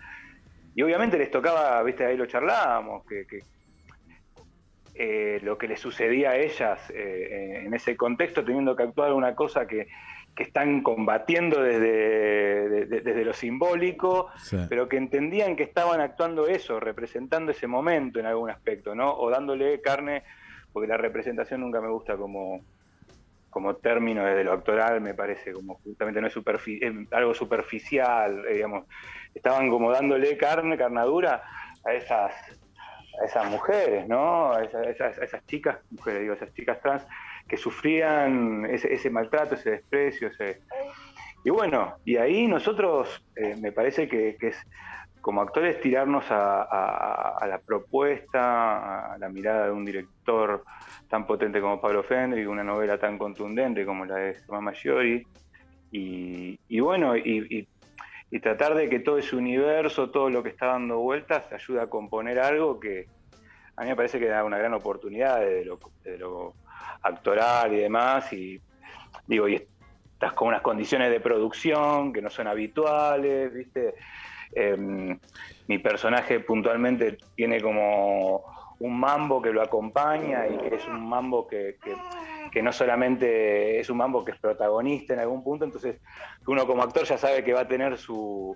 Y 0.74 0.82
obviamente 0.82 1.17
les 1.17 1.32
tocaba, 1.32 1.82
viste, 1.84 2.06
ahí 2.06 2.17
lo 2.17 2.25
charlábamos, 2.25 3.06
que 3.06 3.25
eh, 4.96 5.39
lo 5.44 5.58
que 5.58 5.67
le 5.67 5.77
sucedía 5.77 6.32
a 6.32 6.38
ellas 6.38 6.91
en 6.94 7.74
ese 7.74 7.96
contexto, 7.96 8.44
teniendo 8.44 8.75
que 8.75 8.84
actuar 8.84 9.13
una 9.13 9.34
cosa 9.36 9.65
que, 9.67 9.88
están 10.44 10.82
combatiendo 10.82 11.62
desde, 11.62 12.86
desde 12.86 13.25
lo 13.25 13.34
simbólico, 13.34 14.29
pero 14.70 14.88
que 14.88 14.98
entendían 14.98 15.56
que 15.56 15.63
estaban 15.63 16.01
actuando 16.01 16.48
eso, 16.48 16.79
representando 16.79 17.51
ese 17.51 17.67
momento 17.67 18.20
en 18.20 18.25
algún 18.25 18.50
aspecto, 18.50 18.96
¿no? 18.96 19.13
O 19.13 19.29
dándole 19.29 19.82
carne, 19.82 20.24
porque 20.72 20.88
la 20.88 20.98
representación 20.98 21.62
nunca 21.62 21.82
me 21.82 21.89
gusta 21.89 22.15
como, 22.15 22.62
como 23.50 23.75
término 23.75 24.24
desde 24.25 24.44
lo 24.44 24.53
actoral, 24.53 25.01
me 25.01 25.13
parece 25.13 25.53
como 25.53 25.75
justamente 25.84 26.22
no 26.22 26.27
es, 26.27 26.36
algo 27.12 27.34
superficial, 27.34 28.46
eh, 28.48 28.56
digamos. 28.56 28.86
Estaban 29.34 29.70
como 29.70 29.91
dándole 29.91 30.38
carne, 30.38 30.77
carnadura 30.77 31.44
a 31.84 31.94
esas 31.94 32.34
a 33.22 33.25
esas 33.25 33.50
mujeres, 33.50 34.08
¿no? 34.08 34.53
A 34.53 34.63
esas, 34.63 35.46
chicas, 35.48 35.77
mujeres, 35.89 36.22
digo, 36.22 36.34
esas 36.36 36.53
chicas 36.53 36.79
trans 36.82 37.03
que 37.48 37.58
sufrían 37.58 38.66
ese, 38.66 39.10
maltrato, 39.10 39.56
ese 39.56 39.72
desprecio, 39.72 40.27
ese... 40.30 40.62
Y 41.44 41.50
bueno, 41.50 41.96
y 42.04 42.18
ahí 42.18 42.48
nosotros, 42.48 43.24
eh, 43.36 43.56
me 43.62 43.72
parece 43.72 44.08
que, 44.08 44.38
es 44.39 44.58
como 45.22 45.42
actores 45.42 45.80
tirarnos 45.82 46.25
a, 46.30 47.46
la 47.48 47.60
propuesta, 47.60 49.13
a 49.13 49.18
la 49.18 49.30
mirada 49.30 49.66
de 49.66 49.72
un 49.72 49.86
director 49.86 50.63
tan 51.10 51.25
potente 51.25 51.62
como 51.62 51.80
Pablo 51.80 52.04
Fendri, 52.04 52.46
una 52.46 52.63
novela 52.63 52.98
tan 52.98 53.18
contundente 53.18 53.86
como 53.86 54.06
la 54.06 54.16
de 54.16 54.38
Mama 54.50 54.74
Giori, 54.74 55.25
y, 55.92 56.60
y 56.68 56.80
bueno, 56.80 57.16
y 57.16 57.68
tratar 58.42 58.75
de 58.75 58.89
que 58.89 59.00
todo 59.00 59.18
ese 59.18 59.36
universo, 59.36 60.10
todo 60.10 60.30
lo 60.30 60.44
que 60.44 60.50
está 60.50 60.68
dando 60.68 61.00
vueltas, 61.00 61.51
ayude 61.54 61.82
a 61.82 61.88
componer 61.88 62.39
algo 62.39 62.80
que 62.80 63.08
a 63.77 63.84
mí 63.84 63.89
me 63.89 63.96
parece 63.96 64.20
que 64.20 64.27
da 64.27 64.44
una 64.44 64.58
gran 64.58 64.74
oportunidad 64.74 65.39
de 65.39 65.63
lo, 65.63 65.80
actoral 67.01 67.74
y 67.74 67.77
demás. 67.77 68.32
Y 68.34 68.62
digo, 69.27 69.48
y 69.48 69.56
estás 70.13 70.34
con 70.34 70.50
unas 70.50 70.62
condiciones 70.62 71.12
de 71.12 71.20
producción 71.20 72.13
que 72.13 72.22
no 72.22 72.30
son 72.30 72.48
habituales, 72.48 73.54
¿viste? 73.54 73.96
Em, 74.54 75.20
mi 75.68 75.77
personaje 75.80 76.39
puntualmente 76.39 77.18
tiene 77.36 77.62
como 77.62 78.44
un 78.80 79.00
mambo 79.00 79.42
que 79.42 79.51
lo 79.51 79.62
acompaña 79.62 80.48
y 80.48 80.58
que 80.58 80.75
es 80.75 80.88
un 80.88 81.08
mambo 81.08 81.48
que 81.48 81.77
que 82.51 82.62
no 82.62 82.72
solamente 82.72 83.80
es 83.80 83.89
un 83.89 83.98
mambo 83.98 84.24
que 84.24 84.32
es 84.32 84.39
protagonista 84.39 85.13
en 85.13 85.20
algún 85.20 85.44
punto, 85.44 85.66
entonces 85.66 86.00
uno 86.46 86.66
como 86.66 86.84
actor 86.84 87.04
ya 87.04 87.18
sabe 87.18 87.44
que 87.44 87.54
va 87.54 87.62
a 87.62 87.68
tener 87.68 87.98
su, 87.98 88.56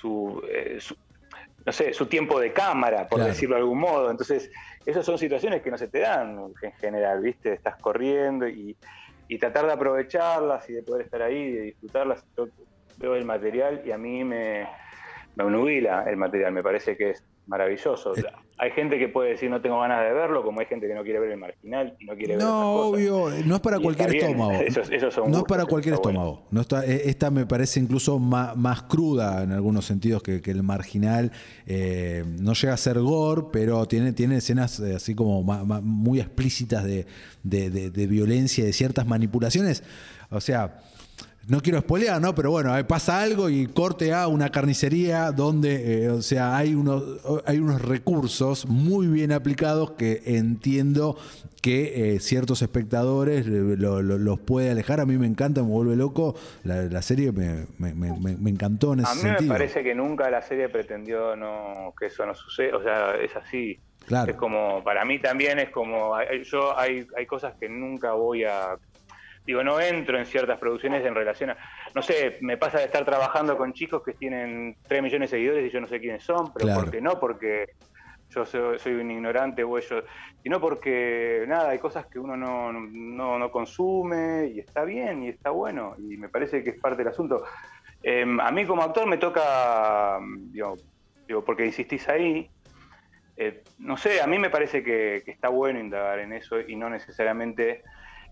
su, 0.00 0.42
eh, 0.50 0.78
no 1.64 1.72
sé, 1.72 1.92
su 1.92 2.06
tiempo 2.06 2.40
de 2.40 2.52
cámara, 2.52 3.06
por 3.06 3.22
decirlo 3.22 3.56
de 3.56 3.62
algún 3.62 3.78
modo. 3.78 4.10
Entonces, 4.10 4.50
esas 4.86 5.04
son 5.04 5.18
situaciones 5.18 5.62
que 5.62 5.70
no 5.70 5.78
se 5.78 5.88
te 5.88 6.00
dan 6.00 6.52
en 6.62 6.72
general, 6.72 7.20
¿viste? 7.20 7.52
Estás 7.52 7.76
corriendo 7.76 8.48
y, 8.48 8.76
tratar 9.38 9.66
de 9.66 9.72
aprovecharlas 9.72 10.68
y 10.68 10.72
de 10.72 10.82
poder 10.82 11.04
estar 11.04 11.22
ahí, 11.22 11.36
y 11.36 11.52
de 11.52 11.60
disfrutarlas. 11.62 12.24
Yo 12.36 12.48
veo 12.98 13.14
el 13.14 13.24
material 13.24 13.82
y 13.84 13.92
a 13.92 13.98
mí 13.98 14.24
me, 14.24 14.66
me 15.36 15.44
el 15.44 16.16
material, 16.16 16.52
me 16.52 16.62
parece 16.62 16.96
que 16.96 17.10
es 17.10 17.24
maravilloso. 17.46 18.12
Eh, 18.60 18.64
hay 18.64 18.70
gente 18.72 18.98
que 18.98 19.08
puede 19.08 19.30
decir 19.30 19.50
no 19.50 19.60
tengo 19.60 19.80
ganas 19.80 20.02
de 20.02 20.12
verlo, 20.12 20.42
como 20.42 20.60
hay 20.60 20.66
gente 20.66 20.86
que 20.86 20.94
no 20.94 21.02
quiere 21.02 21.20
ver 21.20 21.32
el 21.32 21.38
marginal 21.38 21.96
y 21.98 22.04
no 22.04 22.14
quiere 22.14 22.36
ver 22.36 22.44
No, 22.44 22.72
obvio, 22.72 23.30
no 23.44 23.54
es 23.54 23.60
para 23.60 23.78
cualquier 23.78 24.16
estómago. 24.16 24.52
no 25.28 25.38
es 25.38 25.44
para 25.44 25.66
cualquier 25.66 25.94
estómago. 25.94 26.46
No 26.50 26.60
está, 26.60 26.84
eh, 26.84 27.02
esta 27.06 27.30
me 27.30 27.46
parece 27.46 27.80
incluso 27.80 28.18
más, 28.18 28.82
cruda 28.82 29.42
en 29.42 29.52
algunos 29.52 29.84
sentidos 29.84 30.22
que, 30.22 30.40
el 30.50 30.62
marginal. 30.62 31.30
Eh, 31.66 32.24
no 32.40 32.54
llega 32.54 32.74
a 32.74 32.76
ser 32.76 32.98
gore, 32.98 33.44
pero 33.52 33.86
tiene, 33.86 34.12
tiene 34.12 34.36
escenas 34.38 34.80
así 34.80 35.14
como 35.14 35.42
muy 35.82 36.20
explícitas 36.20 36.84
de, 36.84 37.06
de, 37.42 37.70
de, 37.70 37.90
de 37.90 38.06
violencia, 38.06 38.64
de 38.64 38.72
ciertas 38.72 39.06
manipulaciones. 39.06 39.84
O 40.30 40.40
sea, 40.40 40.80
no 41.50 41.60
quiero 41.60 41.80
spoilear, 41.80 42.20
¿no? 42.20 42.32
Pero 42.32 42.52
bueno, 42.52 42.72
pasa 42.86 43.20
algo 43.20 43.50
y 43.50 43.66
corte 43.66 44.14
a 44.14 44.28
una 44.28 44.50
carnicería 44.50 45.32
donde, 45.32 46.04
eh, 46.04 46.08
o 46.08 46.22
sea, 46.22 46.56
hay 46.56 46.76
unos, 46.76 47.02
hay 47.44 47.58
unos 47.58 47.82
recursos 47.82 48.66
muy 48.66 49.08
bien 49.08 49.32
aplicados 49.32 49.90
que 49.92 50.22
entiendo 50.26 51.18
que 51.60 52.14
eh, 52.14 52.20
ciertos 52.20 52.62
espectadores 52.62 53.46
los 53.46 54.38
puede 54.38 54.70
alejar. 54.70 55.00
A 55.00 55.06
mí 55.06 55.18
me 55.18 55.26
encanta, 55.26 55.62
me 55.62 55.70
vuelve 55.70 55.96
loco. 55.96 56.36
La, 56.62 57.02
serie 57.02 57.32
me, 57.32 57.66
encantó 58.48 58.92
en 58.92 59.00
ese 59.00 59.12
sentido. 59.12 59.36
A 59.36 59.40
mí 59.40 59.48
me 59.48 59.52
parece 59.52 59.82
que 59.82 59.94
nunca 59.94 60.30
la 60.30 60.42
serie 60.42 60.68
pretendió 60.68 61.34
no, 61.34 61.92
que 61.98 62.06
eso 62.06 62.24
no 62.26 62.34
suceda. 62.34 62.76
O 62.76 62.82
sea, 62.82 63.16
es 63.16 63.34
así. 63.34 63.80
Claro. 64.06 64.30
Es 64.30 64.36
como, 64.36 64.84
para 64.84 65.04
mí 65.04 65.18
también 65.18 65.58
es 65.58 65.70
como, 65.70 66.14
yo 66.44 66.78
hay, 66.78 67.06
hay 67.16 67.26
cosas 67.26 67.54
que 67.58 67.68
nunca 67.68 68.12
voy 68.12 68.44
a 68.44 68.76
digo, 69.50 69.64
no 69.64 69.80
entro 69.80 70.16
en 70.16 70.26
ciertas 70.26 70.58
producciones 70.58 71.04
en 71.04 71.12
relación 71.12 71.50
a, 71.50 71.56
no 71.92 72.02
sé, 72.02 72.38
me 72.40 72.56
pasa 72.56 72.78
de 72.78 72.84
estar 72.84 73.04
trabajando 73.04 73.56
con 73.56 73.72
chicos 73.72 74.00
que 74.04 74.12
tienen 74.12 74.76
3 74.86 75.02
millones 75.02 75.28
de 75.28 75.36
seguidores 75.36 75.66
y 75.66 75.70
yo 75.70 75.80
no 75.80 75.88
sé 75.88 75.98
quiénes 75.98 76.22
son, 76.22 76.52
pero 76.52 76.72
¿por 76.72 76.88
qué 76.88 77.00
no? 77.00 77.18
Porque 77.18 77.70
yo 78.28 78.46
soy, 78.46 78.92
un 78.92 79.10
ignorante 79.10 79.64
o 79.64 79.76
ellos, 79.76 80.04
sino 80.40 80.60
porque, 80.60 81.44
nada, 81.48 81.70
hay 81.70 81.80
cosas 81.80 82.06
que 82.06 82.20
uno 82.20 82.36
no, 82.36 82.72
no, 82.72 83.50
consume 83.50 84.52
y 84.54 84.60
está 84.60 84.84
bien 84.84 85.24
y 85.24 85.30
está 85.30 85.50
bueno 85.50 85.96
y 85.98 86.16
me 86.16 86.28
parece 86.28 86.62
que 86.62 86.70
es 86.70 86.78
parte 86.78 86.98
del 86.98 87.08
asunto. 87.08 87.42
Em, 88.04 88.38
a 88.38 88.52
mí 88.52 88.64
como 88.66 88.82
actor 88.82 89.04
me 89.06 89.18
toca, 89.18 90.20
digo, 90.52 90.76
digo 91.26 91.44
porque 91.44 91.66
insistís 91.66 92.08
ahí, 92.08 92.48
eh, 93.36 93.64
no 93.80 93.96
sé, 93.96 94.20
a 94.20 94.28
mí 94.28 94.38
me 94.38 94.48
parece 94.48 94.84
que, 94.84 95.22
que, 95.24 95.32
está 95.32 95.48
bueno 95.48 95.80
indagar 95.80 96.20
en 96.20 96.34
eso 96.34 96.60
y 96.60 96.76
no 96.76 96.88
necesariamente 96.88 97.82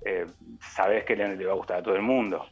eh, 0.04 0.26
sabes 0.60 1.04
que 1.04 1.16
le, 1.16 1.44
va 1.44 1.52
a 1.52 1.56
gustar 1.56 1.78
a 1.78 1.82
todo 1.82 1.94
el 1.96 2.02
mundo. 2.02 2.44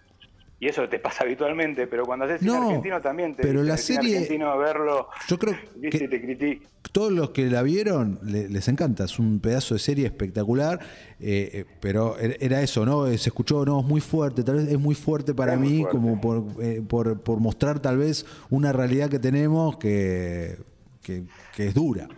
Y 0.58 0.68
eso 0.68 0.88
te 0.88 0.98
pasa 0.98 1.24
habitualmente, 1.24 1.86
pero 1.86 2.04
cuando 2.04 2.24
haces 2.24 2.40
cine 2.40 2.56
argentino 2.56 3.00
también 3.00 3.34
te 3.34 3.42
pero 3.42 3.62
la 3.62 3.76
serie, 3.76 4.16
argentino 4.16 4.56
verlo. 4.58 5.08
Yo 5.28 5.38
creo 5.38 5.54
que 5.90 6.60
todos 6.92 7.12
los 7.12 7.30
que 7.30 7.50
la 7.50 7.62
vieron 7.62 8.18
les 8.22 8.68
encanta, 8.68 9.04
es 9.04 9.18
un 9.18 9.40
pedazo 9.40 9.74
de 9.74 9.80
serie 9.80 10.06
espectacular, 10.06 10.80
eh, 11.20 11.50
eh, 11.52 11.64
pero 11.80 12.18
er, 12.18 12.38
era 12.40 12.62
eso, 12.62 12.86
¿no? 12.86 13.06
Se 13.06 13.28
escuchó, 13.28 13.66
no, 13.66 13.80
es 13.80 13.86
muy 13.86 14.00
fuerte, 14.00 14.42
tal 14.42 14.56
vez 14.56 14.68
es 14.68 14.78
muy 14.78 14.94
fuerte 14.94 15.34
para 15.34 15.56
mí, 15.56 15.84
como 15.90 16.20
por, 16.20 16.44
por, 16.86 17.40
mostrar 17.40 17.80
tal 17.80 17.98
vez 17.98 18.24
una 18.48 18.72
realidad 18.72 19.10
que 19.10 19.18
tenemos 19.18 19.76
que, 19.76 20.56
que 21.02 21.26
es 21.58 21.74
dura. 21.74 22.08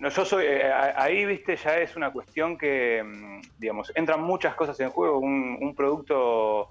No, 0.00 0.08
yo 0.08 0.24
soy, 0.24 0.46
eh, 0.46 0.72
ahí, 0.96 1.26
viste, 1.26 1.56
ya 1.56 1.76
es 1.78 1.94
una 1.94 2.10
cuestión 2.10 2.56
que, 2.56 3.02
mm, 3.04 3.58
digamos, 3.58 3.92
entran 3.94 4.22
muchas 4.22 4.54
cosas 4.54 4.80
en 4.80 4.88
juego. 4.88 5.18
Un, 5.18 5.74
producto 5.76 6.68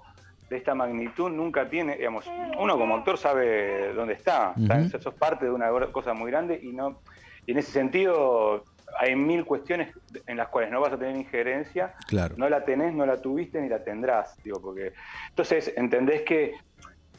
de 0.48 0.56
esta 0.56 0.74
magnitud 0.74 1.30
nunca 1.30 1.68
tiene, 1.68 1.96
digamos, 1.96 2.28
uno 2.58 2.76
como 2.76 2.96
actor 2.96 3.16
sabe 3.16 3.92
dónde 3.94 4.14
está. 4.14 4.52
Uh 4.56 5.00
sos 5.00 5.14
parte 5.14 5.44
de 5.44 5.52
una 5.52 5.70
cosa 5.92 6.12
muy 6.12 6.30
grande 6.30 6.58
y 6.60 6.72
no, 6.72 6.98
y 7.46 7.52
en 7.52 7.58
ese 7.58 7.70
sentido 7.70 8.64
hay 8.98 9.14
mil 9.14 9.44
cuestiones 9.44 9.94
en 10.26 10.36
las 10.36 10.48
cuales 10.48 10.70
no 10.70 10.80
vas 10.80 10.92
a 10.92 10.98
tener 10.98 11.16
injerencia, 11.16 11.94
claro. 12.08 12.34
no 12.36 12.48
la 12.48 12.64
tenés, 12.64 12.92
no 12.94 13.06
la 13.06 13.20
tuviste 13.20 13.60
ni 13.60 13.68
la 13.68 13.84
tendrás, 13.84 14.42
digo, 14.42 14.60
porque 14.60 14.92
entonces 15.28 15.72
entendés 15.76 16.22
que, 16.22 16.54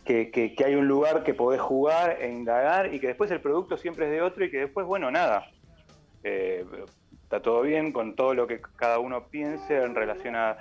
que, 0.06 0.56
hay 0.66 0.76
un 0.76 0.88
lugar 0.88 1.24
que 1.24 1.34
podés 1.34 1.62
jugar 1.62 2.18
e 2.20 2.30
indagar 2.30 2.94
y 2.94 3.00
que 3.00 3.08
después 3.08 3.32
el 3.32 3.40
producto 3.40 3.78
siempre 3.78 4.06
es 4.06 4.12
de 4.12 4.22
otro 4.22 4.44
y 4.44 4.52
que 4.52 4.60
después, 4.60 4.86
bueno, 4.86 5.10
nada, 5.10 5.48
eh, 6.24 6.66
está 7.24 7.42
todo 7.42 7.62
bien 7.62 7.92
con 7.92 8.16
todo 8.16 8.34
lo 8.34 8.46
que 8.46 8.62
cada 8.76 9.00
uno 9.00 9.28
piense 9.28 9.82
en 9.82 9.96
relación 9.96 10.36
a, 10.36 10.58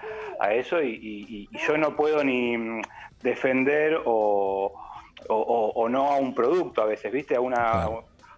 eso 0.53 0.83
y, 0.83 1.49
yo 1.67 1.77
no 1.77 1.97
puedo 1.97 2.23
ni 2.23 2.57
mm, 2.57 2.83
defender 3.23 4.01
o, 4.05 4.73
no 5.29 6.11
a 6.11 6.17
un 6.17 6.35
producto 6.35 6.83
a 6.83 6.87
veces, 6.87 7.13
¿viste? 7.13 7.35
A 7.35 7.41
una, 7.41 7.89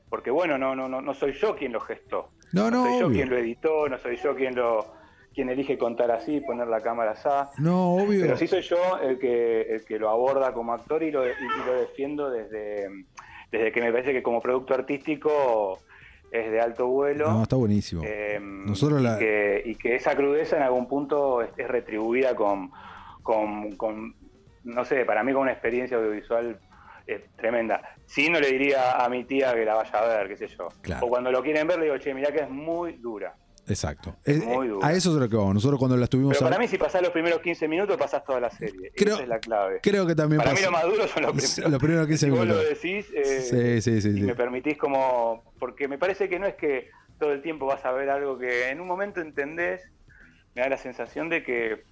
Porque 0.08 0.30
bueno, 0.30 0.56
no, 0.56 0.74
no, 0.74 0.88
no, 0.88 1.00
no 1.00 1.14
soy 1.14 1.32
yo 1.32 1.54
quien 1.54 1.72
lo 1.72 1.80
gestó. 1.80 2.30
No, 2.52 2.70
no, 2.70 2.84
no 2.84 2.90
soy 2.90 3.00
yo 3.00 3.10
quien 3.10 3.30
lo 3.30 3.36
editó, 3.36 3.88
no 3.88 3.98
soy 3.98 4.16
yo 4.16 4.34
quien 4.34 4.54
lo 4.54 5.02
quien 5.34 5.48
elige 5.48 5.78
contar 5.78 6.10
así, 6.10 6.40
poner 6.40 6.68
la 6.68 6.80
cámara 6.80 7.12
así. 7.12 7.28
No, 7.62 7.94
obvio. 7.94 8.22
Pero 8.22 8.36
sí 8.36 8.46
soy 8.46 8.62
yo 8.62 8.98
el 8.98 9.18
que, 9.18 9.62
el 9.62 9.84
que 9.84 9.98
lo 9.98 10.10
aborda 10.10 10.52
como 10.52 10.72
actor 10.72 11.02
y 11.02 11.10
lo, 11.10 11.26
y 11.26 11.32
lo 11.66 11.74
defiendo 11.74 12.30
desde, 12.30 12.88
desde 13.50 13.72
que 13.72 13.80
me 13.80 13.92
parece 13.92 14.12
que 14.12 14.22
como 14.22 14.40
producto 14.40 14.74
artístico 14.74 15.78
es 16.32 16.50
de 16.50 16.60
alto 16.60 16.86
vuelo. 16.86 17.30
No, 17.30 17.42
está 17.42 17.56
buenísimo. 17.56 18.02
Em, 18.04 18.64
Nosotros 18.64 19.02
y, 19.02 19.18
que, 19.18 19.62
y, 19.66 19.74
que, 19.74 19.94
esa 19.94 20.16
crudeza 20.16 20.56
en 20.56 20.62
algún 20.62 20.88
punto 20.88 21.42
es, 21.42 21.68
retribuida 21.68 22.34
con, 22.34 22.70
con, 23.22 24.16
no 24.64 24.84
sé, 24.84 25.04
para 25.04 25.22
mí 25.22 25.32
con 25.32 25.42
una 25.42 25.52
experiencia 25.52 25.98
audiovisual 25.98 26.58
eh, 27.06 27.26
tremenda. 27.36 27.96
Si 28.06 28.30
no 28.30 28.40
le 28.40 28.50
diría 28.50 29.04
a 29.04 29.08
mi 29.10 29.24
tía 29.24 29.54
que 29.54 29.64
la 29.66 29.74
vaya 29.74 29.98
a 29.98 30.06
ver, 30.06 30.28
qué 30.28 30.36
sé 30.36 30.48
yo. 30.48 30.68
O 31.02 31.08
cuando 31.08 31.30
lo 31.30 31.42
quieren 31.42 31.66
ver 31.66 31.78
le 31.78 31.84
digo, 31.84 31.98
che, 31.98 32.14
mirá 32.14 32.32
que 32.32 32.40
es 32.40 32.50
muy 32.50 32.94
dura. 32.94 33.34
Exacto. 33.68 34.16
a 34.82 34.92
eso 34.92 35.10
es 35.10 35.16
lo 35.16 35.28
que 35.28 35.36
vamos. 35.36 35.54
Nosotros 35.54 35.78
cuando 35.78 35.96
la 35.96 36.04
estuvimos. 36.04 36.36
Pero 36.36 36.50
para 36.50 36.58
mí, 36.58 36.66
si 36.66 36.78
pasás 36.78 37.00
los 37.00 37.10
primeros 37.10 37.40
15 37.40 37.68
minutos, 37.68 37.96
pasás 37.96 38.24
toda 38.24 38.40
la 38.40 38.50
serie. 38.50 38.92
Creo, 38.96 39.14
Esa 39.14 39.22
es 39.22 39.28
la 39.28 39.38
clave. 39.38 39.80
Creo 39.82 40.06
que 40.06 40.14
también. 40.14 40.40
Para 40.40 40.52
mí, 40.52 40.60
lo 40.62 40.72
más 40.72 40.84
duro 40.84 41.06
son 41.06 41.22
los 41.22 41.32
primeros, 41.32 41.58
los 41.70 41.80
primeros 41.80 42.06
15 42.08 42.26
si 42.26 42.32
minutos. 42.32 42.56
Vos 42.56 42.64
lo 42.64 42.68
decís. 42.68 43.06
Eh, 43.14 43.80
sí, 43.80 43.82
sí, 43.82 44.00
sí, 44.00 44.18
y 44.18 44.22
me 44.22 44.34
permitís 44.34 44.76
como. 44.76 45.44
Porque 45.58 45.86
me 45.86 45.98
parece 45.98 46.28
que 46.28 46.38
no 46.38 46.46
es 46.46 46.54
que 46.54 46.90
todo 47.18 47.32
el 47.32 47.42
tiempo 47.42 47.66
vas 47.66 47.84
a 47.84 47.92
ver 47.92 48.10
algo 48.10 48.38
que 48.38 48.68
en 48.68 48.80
un 48.80 48.88
momento 48.88 49.20
entendés. 49.20 49.82
Me 50.54 50.62
da 50.62 50.68
la 50.68 50.78
sensación 50.78 51.28
de 51.28 51.44
que. 51.44 51.84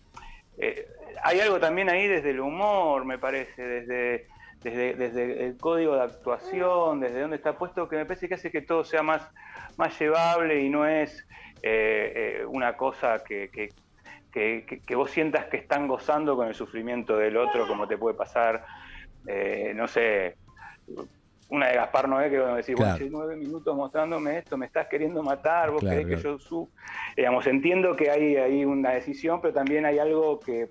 Eh, 0.58 0.88
hay 1.22 1.40
algo 1.40 1.60
también 1.60 1.88
ahí 1.88 2.06
desde 2.06 2.30
el 2.30 2.40
humor, 2.40 3.04
me 3.04 3.18
parece, 3.18 3.62
desde, 3.62 4.26
desde, 4.62 4.94
desde 4.94 5.46
el 5.46 5.56
código 5.56 5.94
de 5.94 6.02
actuación, 6.02 7.00
desde 7.00 7.20
dónde 7.20 7.36
está 7.36 7.56
puesto, 7.56 7.88
que 7.88 7.96
me 7.96 8.04
parece 8.04 8.28
que 8.28 8.34
hace 8.34 8.50
que 8.50 8.60
todo 8.60 8.84
sea 8.84 9.02
más, 9.02 9.22
más 9.76 9.98
llevable 9.98 10.62
y 10.62 10.68
no 10.68 10.86
es 10.86 11.26
eh, 11.62 12.40
eh, 12.42 12.46
una 12.46 12.76
cosa 12.76 13.22
que, 13.22 13.50
que, 13.50 14.94
vos 14.94 15.10
sientas 15.10 15.46
que 15.46 15.56
están 15.56 15.88
gozando 15.88 16.36
con 16.36 16.48
el 16.48 16.54
sufrimiento 16.54 17.16
del 17.16 17.36
otro, 17.36 17.66
como 17.66 17.86
te 17.86 17.98
puede 17.98 18.16
pasar, 18.16 18.64
eh, 19.26 19.72
no 19.74 19.88
sé, 19.88 20.36
una 21.48 21.68
de 21.68 21.74
Gaspar 21.74 22.08
Noé 22.08 22.30
que 22.30 22.40
vos 22.40 22.56
decís, 22.56 22.76
vos 22.76 23.00
nueve 23.10 23.36
minutos 23.36 23.76
mostrándome 23.76 24.38
esto, 24.38 24.56
me 24.56 24.66
estás 24.66 24.86
queriendo 24.88 25.22
matar, 25.22 25.70
vos 25.70 25.82
querés 25.82 26.06
que 26.06 26.16
yo 26.16 26.38
su... 26.38 26.70
Digamos, 27.16 27.46
entiendo 27.46 27.96
que 27.96 28.10
hay, 28.10 28.36
hay 28.36 28.64
una 28.64 28.90
decisión, 28.90 29.40
pero 29.40 29.52
también 29.52 29.84
hay 29.84 29.98
algo 29.98 30.38
que 30.38 30.70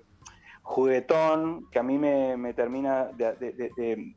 juguetón 0.62 1.68
que 1.70 1.78
a 1.78 1.82
mí 1.82 1.98
me, 1.98 2.54
termina 2.54 3.06
de, 3.16 3.34
de 3.34 4.14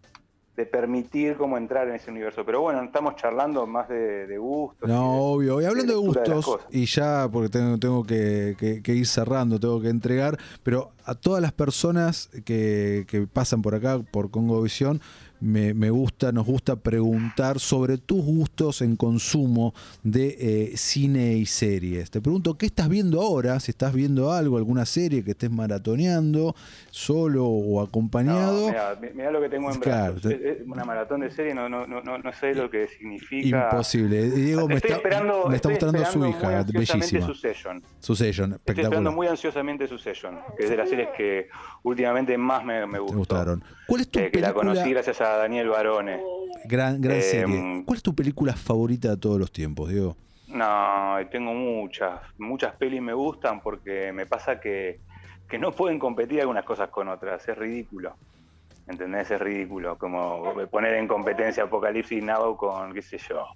permitir 0.55 1.35
cómo 1.35 1.57
entrar 1.57 1.87
en 1.87 1.95
ese 1.95 2.11
universo. 2.11 2.45
Pero 2.45 2.61
bueno, 2.61 2.83
estamos 2.83 3.15
charlando 3.15 3.65
más 3.65 3.89
de, 3.89 4.37
gustos. 4.37 4.87
No, 4.87 5.33
obvio. 5.33 5.61
Y 5.61 5.65
hablando 5.65 5.93
de, 5.93 5.99
gustos, 5.99 6.59
y 6.69 6.85
ya 6.85 7.27
porque 7.31 7.49
tengo, 7.49 7.77
tengo 7.77 8.03
que, 8.03 8.81
ir 8.85 9.07
cerrando, 9.07 9.59
tengo 9.59 9.81
que 9.81 9.89
entregar, 9.89 10.37
pero 10.61 10.91
a 11.05 11.15
todas 11.15 11.41
las 11.41 11.51
personas 11.51 12.29
que, 12.45 13.05
que 13.07 13.27
pasan 13.27 13.61
por 13.61 13.75
acá, 13.75 13.99
por 14.11 14.29
Congo 14.29 14.61
Visión, 15.43 15.73
me, 15.77 15.89
gusta, 15.89 16.31
nos 16.31 16.45
gusta 16.45 16.75
preguntar 16.77 17.59
sobre 17.59 17.97
tus 17.97 18.23
gustos 18.23 18.81
en 18.81 18.95
consumo 18.95 19.73
de 20.03 20.37
eh, 20.39 20.77
cine 20.77 21.33
y 21.33 21.45
series. 21.45 22.09
Te 22.09 22.21
pregunto, 22.21 22.57
¿qué 22.57 22.65
estás 22.65 22.87
viendo 22.87 23.21
ahora? 23.21 23.59
Si 23.59 23.71
estás 23.71 23.93
viendo 23.93 24.31
algo, 24.31 24.57
alguna 24.57 24.85
serie 24.85 25.23
que 25.23 25.31
estés 25.31 25.51
maratoneando, 25.51 26.55
solo 26.91 27.45
o 27.45 27.81
acompañado. 27.81 28.71
No, 28.71 29.13
mirá, 29.13 29.31
lo 29.31 29.41
que 29.41 29.49
tengo 29.49 29.71
en 29.71 29.79
claro, 29.79 30.15
Una 30.65 30.85
maratón 30.85 31.21
de 31.21 31.31
serie, 31.31 31.53
no, 31.53 31.67
no, 31.67 31.85
no, 31.85 32.01
no 32.01 32.33
sé 32.33 32.55
lo 32.55 32.69
que 32.69 32.87
significa. 32.87 33.69
Imposible. 33.71 34.31
Diego 34.31 34.67
me 34.67 34.75
está, 34.75 34.93
esperando, 34.93 35.47
me 35.49 35.55
está 35.55 35.69
mostrando 35.69 36.05
su 36.05 36.25
hija, 36.25 36.63
bellísima. 36.63 37.25
Su 37.25 37.33
session. 37.33 37.83
Su 37.99 38.15
session, 38.15 38.53
espectacular. 38.53 38.67
Estoy 38.67 38.83
esperando 38.83 39.11
muy 39.11 39.27
ansiosamente 39.27 39.87
su 39.87 39.97
session, 39.97 40.39
que 40.57 40.63
es 40.63 40.69
de 40.69 40.77
las 40.77 40.89
series 40.89 41.09
que 41.17 41.49
últimamente 41.83 42.37
más 42.37 42.63
me, 42.63 42.85
me 42.85 42.99
gustó. 42.99 43.17
gustaron. 43.17 43.63
¿Cuál 43.87 44.01
es 44.01 44.09
tu 44.09 44.19
eh, 44.19 44.31
Que 44.31 44.39
la 44.39 44.53
conocí 44.53 44.89
gracias 44.89 45.21
a 45.21 45.32
Daniel 45.37 45.69
Barone. 45.69 46.19
Gran, 46.65 47.01
gran 47.01 47.21
serie. 47.21 47.59
Em, 47.59 47.83
¿Cuál 47.83 47.97
es 47.97 48.03
tu 48.03 48.15
película 48.15 48.53
favorita 48.53 49.09
de 49.09 49.17
todos 49.17 49.39
los 49.39 49.51
tiempos, 49.51 49.89
Diego? 49.89 50.15
No, 50.47 51.15
tengo 51.31 51.53
muchas. 51.53 52.21
Muchas 52.37 52.75
pelis 52.75 53.01
me 53.01 53.13
gustan 53.13 53.61
porque 53.61 54.11
me 54.13 54.25
pasa 54.25 54.59
que, 54.59 54.99
que 55.49 55.57
no 55.57 55.71
pueden 55.71 55.99
competir 55.99 56.41
algunas 56.41 56.63
cosas 56.63 56.89
con 56.89 57.07
otras. 57.07 57.47
Es 57.47 57.57
ridículo. 57.57 58.15
¿Entendés? 58.87 59.31
Es 59.31 59.41
ridículo. 59.41 59.97
Como 59.97 60.53
poner 60.69 60.95
en 60.95 61.07
competencia 61.07 61.63
Apocalipsis 61.63 62.23
Now 62.23 62.55
con, 62.55 62.93
qué 62.93 63.01
sé 63.01 63.17
yo. 63.17 63.47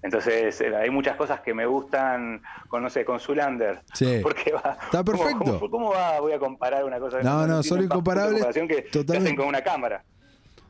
Entonces, 0.00 0.60
eh, 0.60 0.76
hay 0.76 0.90
muchas 0.90 1.16
cosas 1.16 1.40
que 1.40 1.52
me 1.52 1.66
gustan, 1.66 2.40
con, 2.68 2.82
no 2.82 2.88
sé, 2.88 3.04
con 3.04 3.18
Zulander. 3.18 3.82
Sí. 3.94 4.20
Porque 4.22 4.52
va. 4.52 4.78
Está 4.82 5.04
perfecto. 5.04 5.60
¿Cómo, 5.70 5.90
va? 5.90 6.20
Voy 6.20 6.32
a 6.32 6.38
comparar 6.38 6.84
una 6.84 6.98
cosa 6.98 7.20
No, 7.22 7.46
no, 7.46 7.62
son 7.62 7.82
incomparables. 7.82 8.46
Que, 8.46 8.84
que 8.84 9.16
hacen 9.16 9.36
con 9.36 9.46
una 9.46 9.60
cámara. 9.60 10.04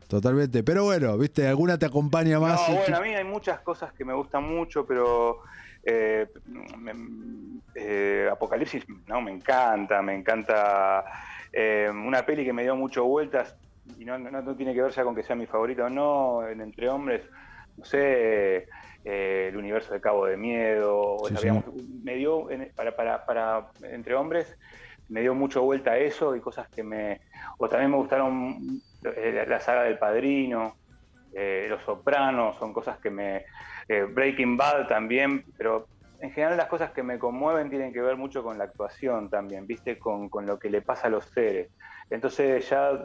Totalmente. 0.09 0.63
Pero 0.63 0.85
bueno, 0.85 1.19
viste, 1.19 1.47
alguna 1.47 1.79
te 1.79 1.85
acompaña 1.85 2.41
más. 2.41 2.67
No, 2.69 2.77
bueno, 2.77 2.97
a 2.97 3.01
mí 3.01 3.15
hay 3.15 3.25
muchas 3.25 3.61
cosas 3.61 3.93
que 3.93 4.07
me 4.07 4.15
gustan 4.15 4.43
mucho, 4.43 4.87
pero 4.87 5.43
eh, 5.85 6.27
eh, 7.75 8.29
Apocalipsis, 8.33 8.85
no, 9.07 9.21
me 9.21 9.33
encanta, 9.33 10.01
me 10.01 10.15
encanta. 10.15 11.05
Eh, 11.53 11.91
una 11.91 12.25
peli 12.25 12.45
que 12.45 12.55
me 12.55 12.63
dio 12.63 12.75
mucho 12.75 13.05
vueltas, 13.05 13.55
y 13.99 14.05
no, 14.07 14.19
no, 14.19 14.57
tiene 14.57 14.75
que 14.75 14.83
ver 14.83 14.93
ya 14.93 15.05
con 15.05 15.15
que 15.15 15.23
sea 15.23 15.37
mi 15.37 15.47
favorito 15.47 15.85
o 15.85 15.91
no, 15.91 16.47
en 16.47 16.63
Entre 16.63 16.89
Hombres, 16.89 17.23
no 17.77 17.85
sé, 17.85 18.67
el 19.05 19.57
universo 19.57 19.93
de 19.93 20.01
Cabo 20.01 20.25
de 20.27 20.39
Miedo, 20.39 21.19
me 22.03 22.15
dio, 22.15 22.49
para, 22.75 22.97
para, 22.97 23.27
para 23.27 23.71
Entre 23.83 24.15
Hombres, 24.15 24.57
me 25.09 25.21
dio 25.21 25.35
mucho 25.35 25.63
vuelta 25.63 25.93
a 25.93 25.99
eso 25.99 26.35
y 26.35 26.41
cosas 26.41 26.69
que 26.69 26.83
me. 26.83 27.21
O 27.59 27.69
también 27.69 27.91
me 27.91 27.97
gustaron 27.97 28.83
la 29.03 29.61
saga 29.61 29.85
del 29.85 29.99
Padrino, 29.99 30.77
eh, 31.35 31.67
Los 31.69 31.83
Sopranos, 31.83 32.57
son 32.59 32.73
cosas 32.73 32.99
que 32.99 33.11
me... 33.11 33.45
Eh, 33.89 34.03
Breaking 34.03 34.59
Bad 34.59 34.87
también, 34.87 35.45
pero 35.57 35.87
en 36.21 36.31
general 36.33 36.59
las 36.59 36.67
cosas 36.67 36.91
que 36.91 37.03
me 37.03 37.19
conmueven 37.19 37.71
tienen 37.71 37.91
que 37.91 38.03
ver 38.03 38.17
mucho 38.17 38.43
con 38.43 38.59
la 38.59 38.65
actuación 38.65 39.31
también, 39.31 39.67
¿viste? 39.67 39.99
Con, 39.99 40.29
con 40.29 40.45
lo 40.45 40.59
que 40.59 40.69
le 40.69 40.83
pasa 40.83 41.07
a 41.07 41.11
los 41.11 41.25
seres. 41.27 41.71
Entonces 42.11 42.69
ya 42.69 43.03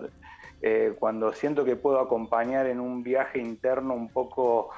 cuando 0.99 1.32
siento 1.34 1.63
que 1.63 1.75
puedo 1.75 1.99
acompañar 1.99 2.67
en 2.67 2.79
un 2.79 3.03
viaje 3.03 3.39
interno 3.39 3.93
un 3.93 4.10
poco 4.10 4.71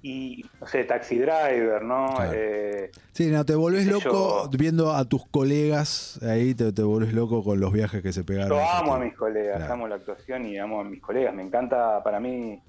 y, 0.00 0.44
no 0.60 0.66
sé, 0.66 0.84
Taxi 0.84 1.18
Driver, 1.18 1.82
¿no? 1.82 2.14
Eh, 2.32 2.90
sí, 3.12 3.30
no, 3.30 3.44
te 3.44 3.54
volvés 3.56 3.86
loco 3.86 4.48
viendo 4.56 4.92
a 4.92 5.04
tus 5.04 5.26
colegas 5.26 6.20
ahí, 6.22 6.54
te, 6.54 6.72
te 6.72 6.82
volvés 6.82 7.12
loco 7.12 7.42
con 7.42 7.58
los 7.58 7.72
viajes 7.72 8.02
que 8.02 8.12
se 8.12 8.22
pegaron. 8.22 8.58
Yo 8.58 8.68
amo 8.68 8.94
a 8.94 8.98
mis 9.00 9.14
colegas, 9.14 9.68
amo 9.68 9.88
la 9.88 9.96
actuación 9.96 10.46
y 10.46 10.56
amo 10.56 10.80
a 10.80 10.84
mis 10.84 11.00
colegas. 11.02 11.34
Me 11.34 11.42
encanta, 11.42 12.02
para 12.04 12.20
mí, 12.20 12.62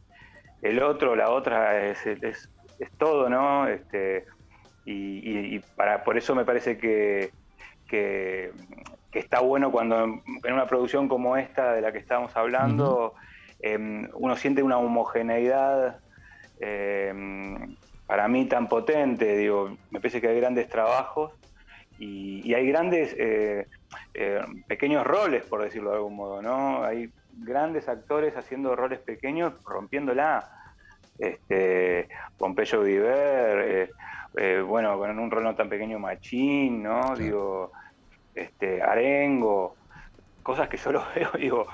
el 0.61 0.81
otro, 0.81 1.15
la 1.15 1.29
otra, 1.29 1.85
es, 1.85 2.05
es, 2.07 2.49
es 2.79 2.91
todo, 2.97 3.29
¿no? 3.29 3.67
Este, 3.67 4.25
y, 4.85 5.59
para, 5.75 6.03
por 6.03 6.17
eso 6.17 6.33
me 6.33 6.45
parece 6.45 6.79
que, 6.79 7.31
que, 7.87 8.51
está 9.11 9.39
bueno 9.39 9.71
cuando 9.71 10.03
en 10.03 10.53
una 10.53 10.67
producción 10.67 11.07
como 11.07 11.37
esta 11.37 11.73
de 11.73 11.81
la 11.81 11.91
que 11.91 11.99
estamos 11.99 12.35
hablando, 12.35 13.13
em, 13.59 14.09
uno 14.13 14.35
siente 14.35 14.63
una 14.63 14.77
homogeneidad 14.77 15.99
eh, 16.59 17.13
para 18.05 18.27
mí 18.27 18.45
tan 18.45 18.67
potente, 18.67 19.37
digo, 19.37 19.77
me 19.91 19.99
parece 19.99 20.19
que 20.19 20.27
hay 20.27 20.39
grandes 20.39 20.67
trabajos 20.67 21.31
y, 21.99 22.53
hay 22.53 22.67
grandes 22.67 23.15
eh, 23.17 23.67
eh, 24.13 24.41
pequeños 24.67 25.05
roles, 25.05 25.43
por 25.43 25.61
decirlo 25.61 25.91
de 25.91 25.97
algún 25.97 26.15
modo, 26.15 26.41
¿no? 26.41 26.83
Hay 26.83 27.11
grandes 27.33 27.87
actores 27.87 28.35
haciendo 28.35 28.75
roles 28.75 28.99
pequeños, 28.99 29.53
rompiéndola. 29.63 30.49
Este, 31.17 32.07
Pompeyo 32.37 32.81
Viver, 32.81 33.91
bueno, 34.65 34.97
con 34.97 35.19
un 35.19 35.29
rol 35.29 35.43
no 35.43 35.53
tan 35.53 35.67
pequeño 35.67 35.99
Machín, 35.99 36.81
¿no? 36.81 37.13
Digo, 37.17 37.73
este, 38.33 38.81
Arengo, 38.81 39.75
cosas 40.41 40.69
que 40.69 40.77
yo 40.77 40.91
lo 40.93 41.03
veo, 41.13 41.31
digo, 41.37 41.67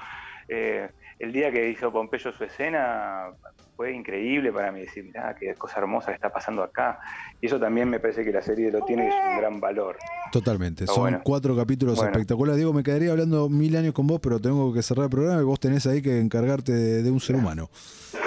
el 0.47 1.31
día 1.31 1.51
que 1.51 1.69
hizo 1.69 1.91
Pompeyo 1.91 2.31
su 2.33 2.43
escena, 2.43 3.29
fue 3.75 3.93
increíble 3.93 4.51
para 4.51 4.71
mí 4.71 4.81
decir, 4.81 5.03
mirá, 5.03 5.35
qué 5.35 5.53
cosa 5.55 5.79
hermosa 5.79 6.07
que 6.07 6.15
está 6.15 6.31
pasando 6.31 6.63
acá. 6.63 6.99
Y 7.41 7.47
eso 7.47 7.59
también 7.59 7.89
me 7.89 7.99
parece 7.99 8.23
que 8.23 8.31
la 8.31 8.41
serie 8.41 8.71
lo 8.71 8.83
tiene 8.85 9.05
y 9.05 9.07
es 9.07 9.13
un 9.13 9.37
gran 9.37 9.59
valor. 9.59 9.97
Totalmente, 10.31 10.87
son 10.87 11.19
cuatro 11.23 11.55
capítulos 11.55 12.01
espectaculares. 12.01 12.57
Diego, 12.57 12.73
me 12.73 12.83
quedaría 12.83 13.11
hablando 13.11 13.49
mil 13.49 13.75
años 13.75 13.93
con 13.93 14.07
vos, 14.07 14.19
pero 14.21 14.39
tengo 14.39 14.73
que 14.73 14.81
cerrar 14.81 15.05
el 15.05 15.09
programa 15.09 15.41
y 15.41 15.45
vos 15.45 15.59
tenés 15.59 15.85
ahí 15.87 16.01
que 16.01 16.19
encargarte 16.19 16.71
de, 16.71 17.11
un 17.11 17.19
ser 17.19 17.35
humano. 17.35 17.69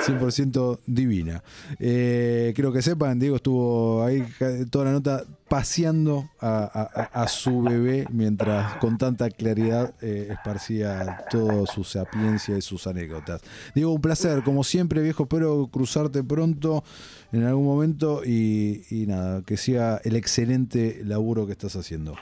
100% 0.08 0.78
divina. 0.86 1.42
Eh, 1.78 2.52
quiero 2.54 2.72
que 2.72 2.82
sepan, 2.82 3.18
Diego 3.18 3.36
estuvo 3.36 4.02
ahí 4.02 4.24
toda 4.70 4.86
la 4.86 4.92
nota 4.92 5.24
paseando 5.48 6.28
a, 6.40 7.26
su 7.28 7.62
bebé 7.62 8.06
mientras 8.10 8.76
con 8.76 8.98
tanta 8.98 9.30
claridad 9.30 9.94
eh, 10.02 10.28
esparcía 10.30 11.24
toda 11.30 11.66
su 11.66 11.84
sapiencia 11.84 12.56
y 12.56 12.62
sus 12.62 12.86
anécdotas. 12.86 13.40
Diego, 13.74 13.92
un 13.92 14.00
placer, 14.00 14.42
como 14.42 14.62
siempre, 14.62 15.02
viejo, 15.02 15.24
espero 15.24 15.68
cruzarte 15.72 16.22
pronto 16.22 16.84
en 17.32 17.44
algún 17.44 17.64
momento 17.64 18.22
y, 18.24 18.84
nada, 19.06 19.42
que 19.42 19.56
siga 19.56 20.00
el 20.04 20.16
excelente 20.16 21.02
laburo 21.04 21.46
que 21.46 21.52
estás 21.52 21.76
haciendo. 21.76 22.14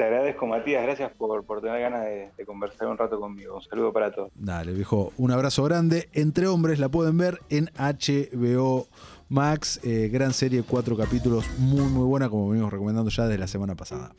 Te 0.00 0.06
agradezco, 0.06 0.46
Matías. 0.46 0.82
Gracias 0.82 1.12
por, 1.12 1.44
tener 1.60 1.78
ganas 1.78 2.06
de, 2.06 2.46
conversar 2.46 2.88
un 2.88 2.96
rato 2.96 3.20
conmigo. 3.20 3.56
Un 3.56 3.62
saludo 3.62 3.92
para 3.92 4.10
todos. 4.10 4.30
Dale, 4.34 4.72
viejo. 4.72 5.12
Un 5.18 5.30
abrazo 5.30 5.62
grande. 5.64 6.08
Entre 6.14 6.46
hombres 6.46 6.78
la 6.78 6.88
pueden 6.88 7.18
ver 7.18 7.40
en 7.50 7.68
HBO 7.76 8.86
Max. 9.28 9.78
Eh, 9.82 10.08
gran 10.10 10.32
serie, 10.32 10.62
cuatro 10.66 10.96
capítulos. 10.96 11.44
Muy, 11.58 11.84
muy 11.84 12.06
buena, 12.06 12.30
como 12.30 12.48
venimos 12.48 12.72
recomendando 12.72 13.10
ya 13.10 13.24
desde 13.24 13.36
la 13.36 13.46
semana 13.46 13.74
pasada. 13.74 14.12